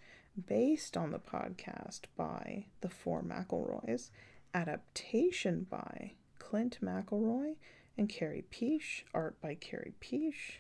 based 0.47 0.97
on 0.97 1.11
the 1.11 1.19
podcast 1.19 2.03
by 2.17 2.67
the 2.81 2.89
Four 2.89 3.23
McElroys, 3.23 4.11
adaptation 4.55 5.67
by 5.69 6.13
Clint 6.39 6.79
McElroy 6.83 7.57
and 7.99 8.09
Carey 8.09 8.45
Pietsch, 8.51 9.03
art 9.13 9.41
by 9.41 9.55
Carey 9.55 9.93
Pietsch. 10.01 10.59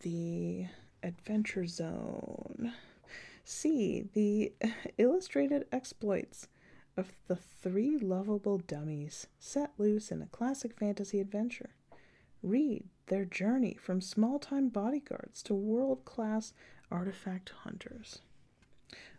The 0.00 0.66
Adventure 1.02 1.66
Zone. 1.66 2.72
See 3.44 4.02
the 4.12 4.52
illustrated 4.98 5.66
exploits 5.72 6.48
of 6.96 7.12
the 7.26 7.36
three 7.36 7.98
lovable 7.98 8.58
dummies 8.58 9.26
set 9.38 9.72
loose 9.78 10.10
in 10.12 10.22
a 10.22 10.26
classic 10.26 10.78
fantasy 10.78 11.18
adventure. 11.20 11.70
Read 12.42 12.84
their 13.06 13.24
journey 13.24 13.76
from 13.80 14.00
small 14.00 14.38
time 14.38 14.68
bodyguards 14.68 15.42
to 15.44 15.54
world 15.54 16.04
class 16.04 16.52
artifact 16.90 17.50
hunters. 17.64 18.20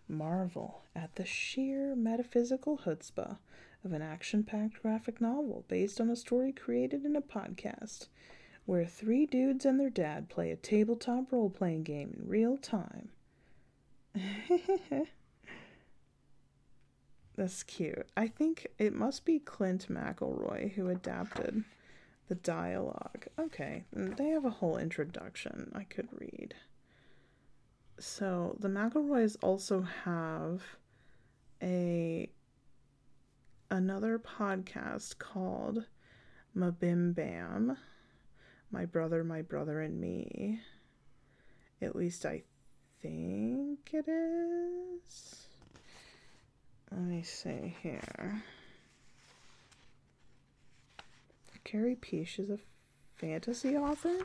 Marvel 0.07 0.83
at 0.95 1.15
the 1.15 1.25
sheer 1.25 1.95
metaphysical 1.95 2.77
chutzpah 2.77 3.37
of 3.83 3.93
an 3.93 4.01
action 4.01 4.43
packed 4.43 4.81
graphic 4.81 5.19
novel 5.19 5.65
based 5.67 5.99
on 5.99 6.09
a 6.09 6.15
story 6.15 6.51
created 6.51 7.05
in 7.05 7.15
a 7.15 7.21
podcast 7.21 8.07
where 8.65 8.85
three 8.85 9.25
dudes 9.25 9.65
and 9.65 9.79
their 9.79 9.89
dad 9.89 10.29
play 10.29 10.51
a 10.51 10.55
tabletop 10.55 11.31
role 11.31 11.49
playing 11.49 11.83
game 11.83 12.15
in 12.17 12.27
real 12.27 12.57
time. 12.57 13.09
That's 17.35 17.63
cute. 17.63 18.07
I 18.15 18.27
think 18.27 18.67
it 18.77 18.93
must 18.93 19.25
be 19.25 19.39
Clint 19.39 19.87
McElroy 19.89 20.73
who 20.73 20.89
adapted 20.89 21.63
the 22.27 22.35
dialogue. 22.35 23.25
Okay, 23.39 23.85
mm, 23.95 24.15
they 24.15 24.29
have 24.29 24.45
a 24.45 24.51
whole 24.51 24.77
introduction 24.77 25.71
I 25.75 25.83
could 25.83 26.09
read. 26.19 26.53
So 27.99 28.55
the 28.59 28.67
McElroys 28.67 29.35
also 29.41 29.81
have 30.03 30.61
a 31.61 32.29
another 33.71 34.19
podcast 34.19 35.17
called 35.17 35.85
MBMBaM, 36.55 37.75
My 38.71 38.85
Brother, 38.85 39.23
My 39.23 39.41
Brother 39.41 39.81
and 39.81 39.99
Me. 39.99 40.61
At 41.81 41.95
least 41.95 42.25
I 42.25 42.43
think 43.03 43.89
it 43.91 44.07
is. 44.07 45.47
Let 46.89 47.01
me 47.01 47.21
see 47.21 47.75
here. 47.83 48.41
Carey 51.65 51.95
Pietsch 51.95 52.39
is 52.39 52.49
a 52.49 52.59
fantasy 53.15 53.75
author? 53.75 54.19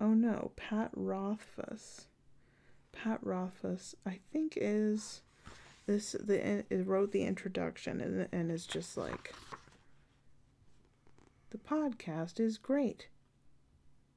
Oh 0.00 0.12
no, 0.12 0.52
Pat 0.56 0.90
Rothfuss. 0.94 2.06
Pat 2.92 3.20
Rothfuss, 3.22 3.94
I 4.04 4.18
think, 4.32 4.54
is 4.56 5.22
this 5.86 6.12
the 6.12 6.64
it 6.70 6.86
wrote 6.86 7.12
the 7.12 7.24
introduction 7.24 8.00
and 8.00 8.28
and 8.32 8.50
is 8.50 8.66
just 8.66 8.96
like 8.96 9.32
the 11.50 11.58
podcast 11.58 12.38
is 12.38 12.58
great. 12.58 13.08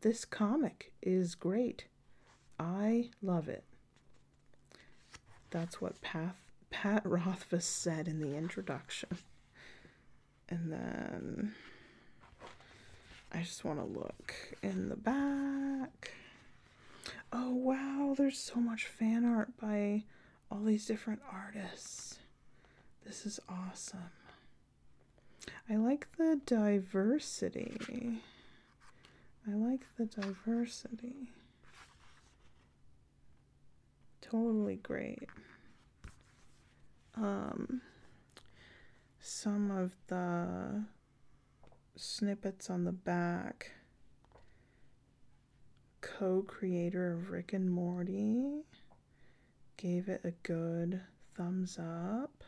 This 0.01 0.25
comic 0.25 0.91
is 1.01 1.35
great. 1.35 1.85
I 2.61 3.09
love 3.23 3.49
it. 3.49 3.63
That's 5.49 5.81
what 5.81 5.99
Pat 6.01 6.35
Pat 6.69 7.01
Rothfuss 7.03 7.65
said 7.65 8.07
in 8.07 8.19
the 8.19 8.37
introduction. 8.37 9.09
And 10.47 10.71
then 10.71 11.55
I 13.33 13.39
just 13.39 13.65
want 13.65 13.79
to 13.79 13.99
look 13.99 14.35
in 14.61 14.89
the 14.89 14.95
back. 14.95 16.13
Oh 17.33 17.49
wow, 17.49 18.13
there's 18.15 18.37
so 18.37 18.59
much 18.59 18.85
fan 18.85 19.25
art 19.25 19.57
by 19.59 20.03
all 20.51 20.63
these 20.63 20.85
different 20.85 21.21
artists. 21.31 22.19
This 23.05 23.25
is 23.25 23.39
awesome. 23.49 24.11
I 25.67 25.77
like 25.77 26.07
the 26.17 26.39
diversity. 26.45 28.21
I 29.47 29.55
like 29.55 29.81
the 29.97 30.05
diversity. 30.05 31.31
Totally 34.31 34.77
great. 34.77 35.27
Um, 37.15 37.81
some 39.19 39.69
of 39.69 39.93
the 40.07 40.85
snippets 41.97 42.69
on 42.69 42.85
the 42.85 42.93
back. 42.93 43.71
Co 45.99 46.43
creator 46.43 47.11
of 47.11 47.29
Rick 47.29 47.51
and 47.51 47.69
Morty 47.69 48.63
gave 49.75 50.07
it 50.07 50.21
a 50.23 50.31
good 50.43 51.01
thumbs 51.35 51.77
up. 51.77 52.45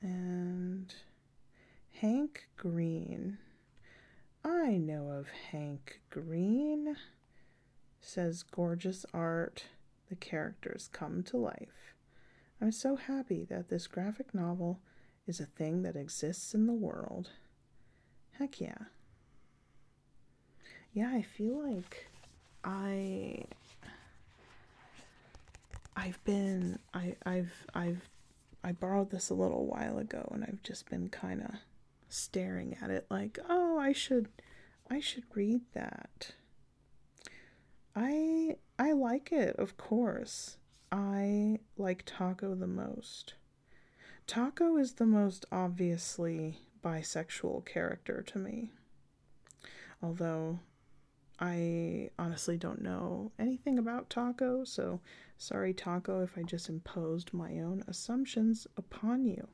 And 0.00 0.94
Hank 2.00 2.48
Green. 2.56 3.36
I 4.42 4.78
know 4.78 5.10
of 5.10 5.26
Hank 5.50 6.00
Green. 6.08 6.96
Says 8.00 8.42
gorgeous 8.42 9.04
art. 9.12 9.66
The 10.08 10.16
characters 10.16 10.88
come 10.92 11.22
to 11.24 11.36
life. 11.36 11.94
I'm 12.60 12.72
so 12.72 12.96
happy 12.96 13.44
that 13.50 13.68
this 13.68 13.86
graphic 13.86 14.34
novel 14.34 14.80
is 15.26 15.38
a 15.40 15.46
thing 15.46 15.82
that 15.82 15.96
exists 15.96 16.54
in 16.54 16.66
the 16.66 16.72
world. 16.72 17.30
Heck 18.38 18.60
yeah. 18.60 18.78
Yeah, 20.92 21.10
I 21.12 21.22
feel 21.22 21.62
like 21.70 22.08
I 22.64 23.44
I've 25.96 26.22
been 26.24 26.78
I 26.94 27.14
I've 27.26 27.52
I've 27.74 28.08
I 28.64 28.72
borrowed 28.72 29.10
this 29.10 29.30
a 29.30 29.34
little 29.34 29.66
while 29.66 29.98
ago 29.98 30.28
and 30.32 30.44
I've 30.44 30.62
just 30.62 30.88
been 30.88 31.08
kind 31.08 31.42
of 31.42 31.54
staring 32.08 32.76
at 32.82 32.90
it 32.90 33.06
like, 33.10 33.38
"Oh, 33.48 33.78
I 33.78 33.92
should 33.92 34.28
I 34.90 35.00
should 35.00 35.24
read 35.34 35.60
that." 35.74 36.32
I 37.94 38.56
I 38.78 38.92
like 38.92 39.32
it, 39.32 39.56
of 39.56 39.76
course. 39.76 40.56
I 40.92 41.58
like 41.76 42.06
Taako 42.06 42.58
the 42.58 42.66
most. 42.66 43.34
Taako 44.26 44.80
is 44.80 44.94
the 44.94 45.06
most 45.06 45.46
obviously 45.50 46.58
bisexual 46.82 47.66
character 47.66 48.22
to 48.22 48.38
me. 48.38 48.70
Although 50.02 50.60
I 51.40 52.10
honestly 52.18 52.56
don't 52.56 52.82
know 52.82 53.32
anything 53.38 53.78
about 53.78 54.10
Taako, 54.10 54.66
so 54.66 55.00
sorry, 55.36 55.74
Taako, 55.74 56.22
if 56.24 56.36
I 56.36 56.42
just 56.42 56.68
imposed 56.68 57.34
my 57.34 57.58
own 57.58 57.82
assumptions 57.88 58.66
upon 58.76 59.24
you. 59.24 59.48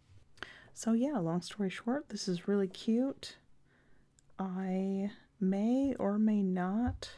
So, 0.72 0.92
yeah, 0.92 1.18
long 1.18 1.40
story 1.40 1.70
short, 1.70 2.08
this 2.08 2.26
is 2.26 2.48
really 2.48 2.68
cute. 2.68 3.36
I 4.38 5.10
may 5.40 5.94
or 5.98 6.18
may 6.18 6.42
not, 6.42 7.10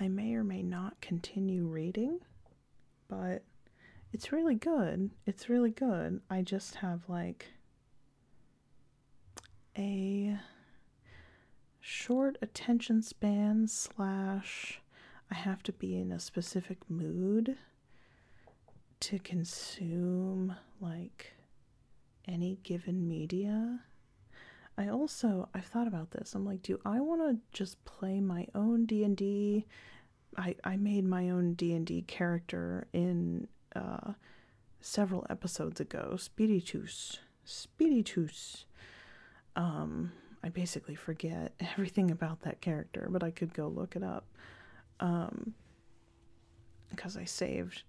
I 0.00 0.08
may 0.08 0.34
or 0.34 0.42
may 0.42 0.62
not 0.62 1.00
continue 1.02 1.66
reading, 1.66 2.20
but 3.06 3.44
it's 4.12 4.32
really 4.32 4.54
good. 4.54 5.10
It's 5.26 5.50
really 5.50 5.70
good. 5.70 6.22
I 6.30 6.40
just 6.40 6.76
have 6.76 7.02
like 7.06 7.48
a 9.76 10.38
short 11.80 12.38
attention 12.40 13.02
span 13.02 13.68
slash 13.68 14.80
I 15.30 15.34
have 15.34 15.62
to 15.64 15.72
be 15.72 15.96
in 15.98 16.10
a 16.10 16.18
specific 16.18 16.78
mood 16.88 17.56
to 19.00 19.18
consume 19.18 20.56
like 20.80 21.34
any 22.26 22.58
given 22.62 23.06
media. 23.06 23.80
I 24.80 24.88
also 24.88 25.46
I've 25.54 25.66
thought 25.66 25.86
about 25.86 26.12
this. 26.12 26.34
I'm 26.34 26.46
like, 26.46 26.62
do 26.62 26.80
I 26.86 27.00
want 27.00 27.20
to 27.20 27.36
just 27.52 27.84
play 27.84 28.18
my 28.18 28.46
own 28.54 28.86
D 28.86 29.04
and 29.04 29.14
D? 29.14 29.66
I 30.38 30.56
I 30.64 30.78
made 30.78 31.04
my 31.04 31.28
own 31.28 31.52
D 31.52 31.74
and 31.74 31.86
D 31.86 32.00
character 32.06 32.86
in 32.94 33.46
uh, 33.76 34.12
several 34.80 35.26
episodes 35.28 35.80
ago. 35.80 36.16
Speedy 36.16 36.62
Tooth, 36.62 37.18
Speedy. 37.44 38.02
Um, 39.54 40.12
I 40.42 40.48
basically 40.48 40.94
forget 40.94 41.52
everything 41.60 42.10
about 42.10 42.40
that 42.40 42.62
character, 42.62 43.06
but 43.10 43.22
I 43.22 43.30
could 43.30 43.52
go 43.52 43.68
look 43.68 43.96
it 43.96 44.02
up. 44.02 44.24
Um, 44.98 45.52
because 46.88 47.18
I 47.18 47.24
saved 47.24 47.82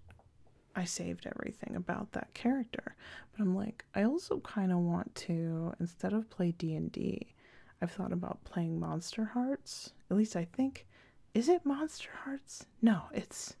I 0.74 0.84
saved 0.84 1.26
everything 1.26 1.76
about 1.76 2.12
that 2.12 2.32
character. 2.34 2.96
But 3.32 3.42
I'm 3.42 3.54
like, 3.54 3.84
I 3.94 4.04
also 4.04 4.40
kind 4.40 4.72
of 4.72 4.78
want 4.78 5.14
to 5.16 5.74
instead 5.80 6.12
of 6.12 6.30
play 6.30 6.52
D&D, 6.52 7.34
I've 7.80 7.90
thought 7.92 8.12
about 8.12 8.44
playing 8.44 8.78
Monster 8.78 9.24
Hearts. 9.24 9.92
At 10.10 10.16
least 10.16 10.36
I 10.36 10.44
think 10.44 10.86
is 11.34 11.48
it 11.48 11.64
Monster 11.64 12.10
Hearts? 12.24 12.66
No, 12.82 13.02
it's 13.12 13.56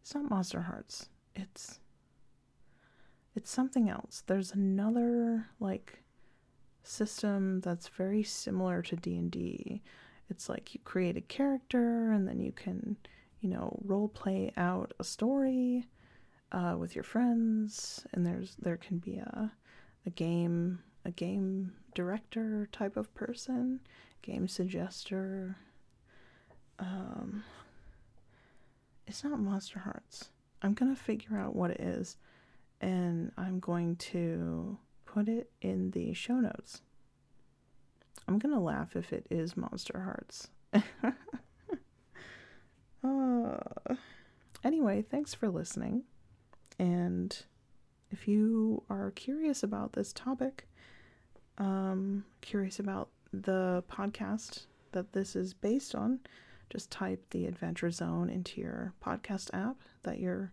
it's 0.00 0.14
not 0.14 0.30
Monster 0.30 0.62
Hearts. 0.62 1.08
It's 1.34 1.80
it's 3.34 3.50
something 3.50 3.88
else. 3.90 4.22
There's 4.26 4.52
another 4.52 5.48
like 5.60 6.02
system 6.82 7.60
that's 7.60 7.88
very 7.88 8.22
similar 8.22 8.82
to 8.82 8.96
D&D. 8.96 9.82
It's 10.30 10.48
like 10.48 10.74
you 10.74 10.80
create 10.84 11.16
a 11.16 11.20
character 11.20 12.12
and 12.12 12.26
then 12.26 12.40
you 12.40 12.52
can, 12.52 12.96
you 13.40 13.48
know, 13.48 13.78
role 13.84 14.08
play 14.08 14.52
out 14.56 14.92
a 14.98 15.04
story 15.04 15.86
uh, 16.52 16.76
with 16.78 16.94
your 16.94 17.04
friends 17.04 18.04
and 18.12 18.24
there's 18.24 18.56
there 18.56 18.76
can 18.76 18.98
be 18.98 19.16
a 19.16 19.52
a 20.04 20.10
game 20.10 20.78
a 21.04 21.10
game 21.10 21.72
director 21.94 22.68
type 22.72 22.96
of 22.96 23.12
person, 23.14 23.80
game 24.22 24.46
suggester. 24.46 25.56
Um 26.78 27.44
it's 29.06 29.22
not 29.22 29.38
Monster 29.38 29.78
Hearts. 29.80 30.30
I'm 30.62 30.74
to 30.94 31.00
figure 31.00 31.38
out 31.38 31.54
what 31.54 31.70
it 31.70 31.80
is 31.80 32.16
and 32.80 33.32
I'm 33.36 33.60
going 33.60 33.96
to 33.96 34.78
put 35.04 35.28
it 35.28 35.50
in 35.62 35.92
the 35.92 36.12
show 36.12 36.34
notes. 36.34 36.82
I'm 38.28 38.38
gonna 38.38 38.60
laugh 38.60 38.96
if 38.96 39.12
it 39.12 39.26
is 39.30 39.56
Monster 39.56 40.00
Hearts. 40.00 40.48
uh, 43.04 43.94
anyway, 44.64 45.02
thanks 45.02 45.32
for 45.32 45.48
listening. 45.48 46.02
And 46.78 47.36
if 48.10 48.28
you 48.28 48.82
are 48.90 49.10
curious 49.12 49.62
about 49.62 49.92
this 49.92 50.12
topic, 50.12 50.68
um, 51.58 52.24
curious 52.40 52.78
about 52.78 53.08
the 53.32 53.82
podcast 53.90 54.66
that 54.92 55.12
this 55.12 55.36
is 55.36 55.54
based 55.54 55.94
on, 55.94 56.20
just 56.70 56.90
type 56.90 57.22
the 57.30 57.46
Adventure 57.46 57.90
Zone 57.90 58.28
into 58.28 58.60
your 58.60 58.92
podcast 59.04 59.50
app 59.52 59.76
that 60.02 60.18
you're 60.18 60.52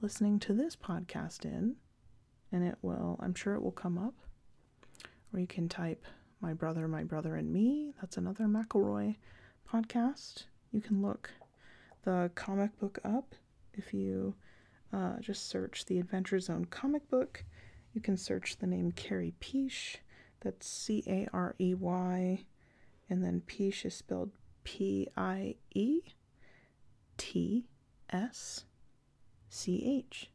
listening 0.00 0.38
to 0.40 0.52
this 0.52 0.76
podcast 0.76 1.44
in 1.44 1.76
and 2.52 2.64
it 2.64 2.76
will, 2.82 3.18
I'm 3.20 3.34
sure 3.34 3.54
it 3.54 3.62
will 3.62 3.72
come 3.72 3.98
up. 3.98 4.14
Or 5.32 5.40
you 5.40 5.46
can 5.46 5.68
type 5.68 6.04
My 6.40 6.52
Brother, 6.52 6.86
My 6.86 7.02
Brother 7.02 7.36
and 7.36 7.50
Me. 7.50 7.94
That's 8.00 8.18
another 8.18 8.44
McElroy 8.44 9.16
podcast. 9.70 10.44
You 10.70 10.80
can 10.80 11.00
look 11.00 11.30
the 12.04 12.30
comic 12.34 12.78
book 12.78 12.98
up 13.04 13.34
if 13.72 13.94
you 13.94 14.34
uh, 14.92 15.18
just 15.20 15.48
search 15.48 15.84
the 15.86 15.98
Adventure 15.98 16.40
Zone 16.40 16.66
comic 16.66 17.08
book. 17.08 17.44
You 17.94 18.00
can 18.00 18.16
search 18.16 18.56
the 18.58 18.66
name 18.66 18.92
Carey 18.92 19.34
Pietsch. 19.40 19.96
That's 20.40 20.66
C 20.66 21.02
A 21.06 21.28
R 21.32 21.54
E 21.58 21.74
Y. 21.74 22.44
And 23.08 23.24
then 23.24 23.42
Pietsch 23.46 23.84
is 23.84 23.94
spelled 23.94 24.30
P 24.64 25.08
I 25.16 25.56
E 25.74 26.00
T 27.16 27.64
S 28.10 28.64
C 29.48 30.04
H. 30.06 30.30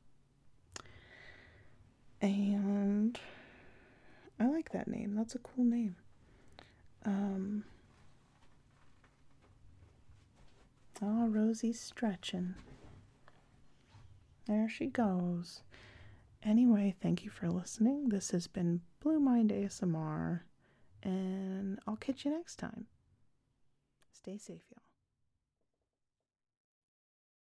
And 2.21 3.19
I 4.39 4.47
like 4.47 4.71
that 4.71 4.87
name. 4.87 5.15
That's 5.15 5.35
a 5.35 5.39
cool 5.39 5.65
name. 5.65 5.95
Um, 7.05 7.63
oh, 11.01 11.27
Rosie's 11.27 11.79
stretching. 11.79 12.55
There 14.47 14.69
she 14.69 14.85
goes. 14.87 15.61
Anyway, 16.41 16.95
thank 17.01 17.25
you 17.25 17.29
for 17.29 17.49
listening. 17.49 18.09
This 18.09 18.31
has 18.31 18.47
been 18.47 18.81
Blue 19.01 19.19
Mind 19.19 19.51
ASMR, 19.51 20.41
and 21.03 21.79
I'll 21.85 21.97
catch 21.97 22.23
you 22.23 22.31
next 22.31 22.55
time. 22.55 22.85
Stay 24.13 24.37
safe, 24.37 24.61
y'all. 24.71 24.86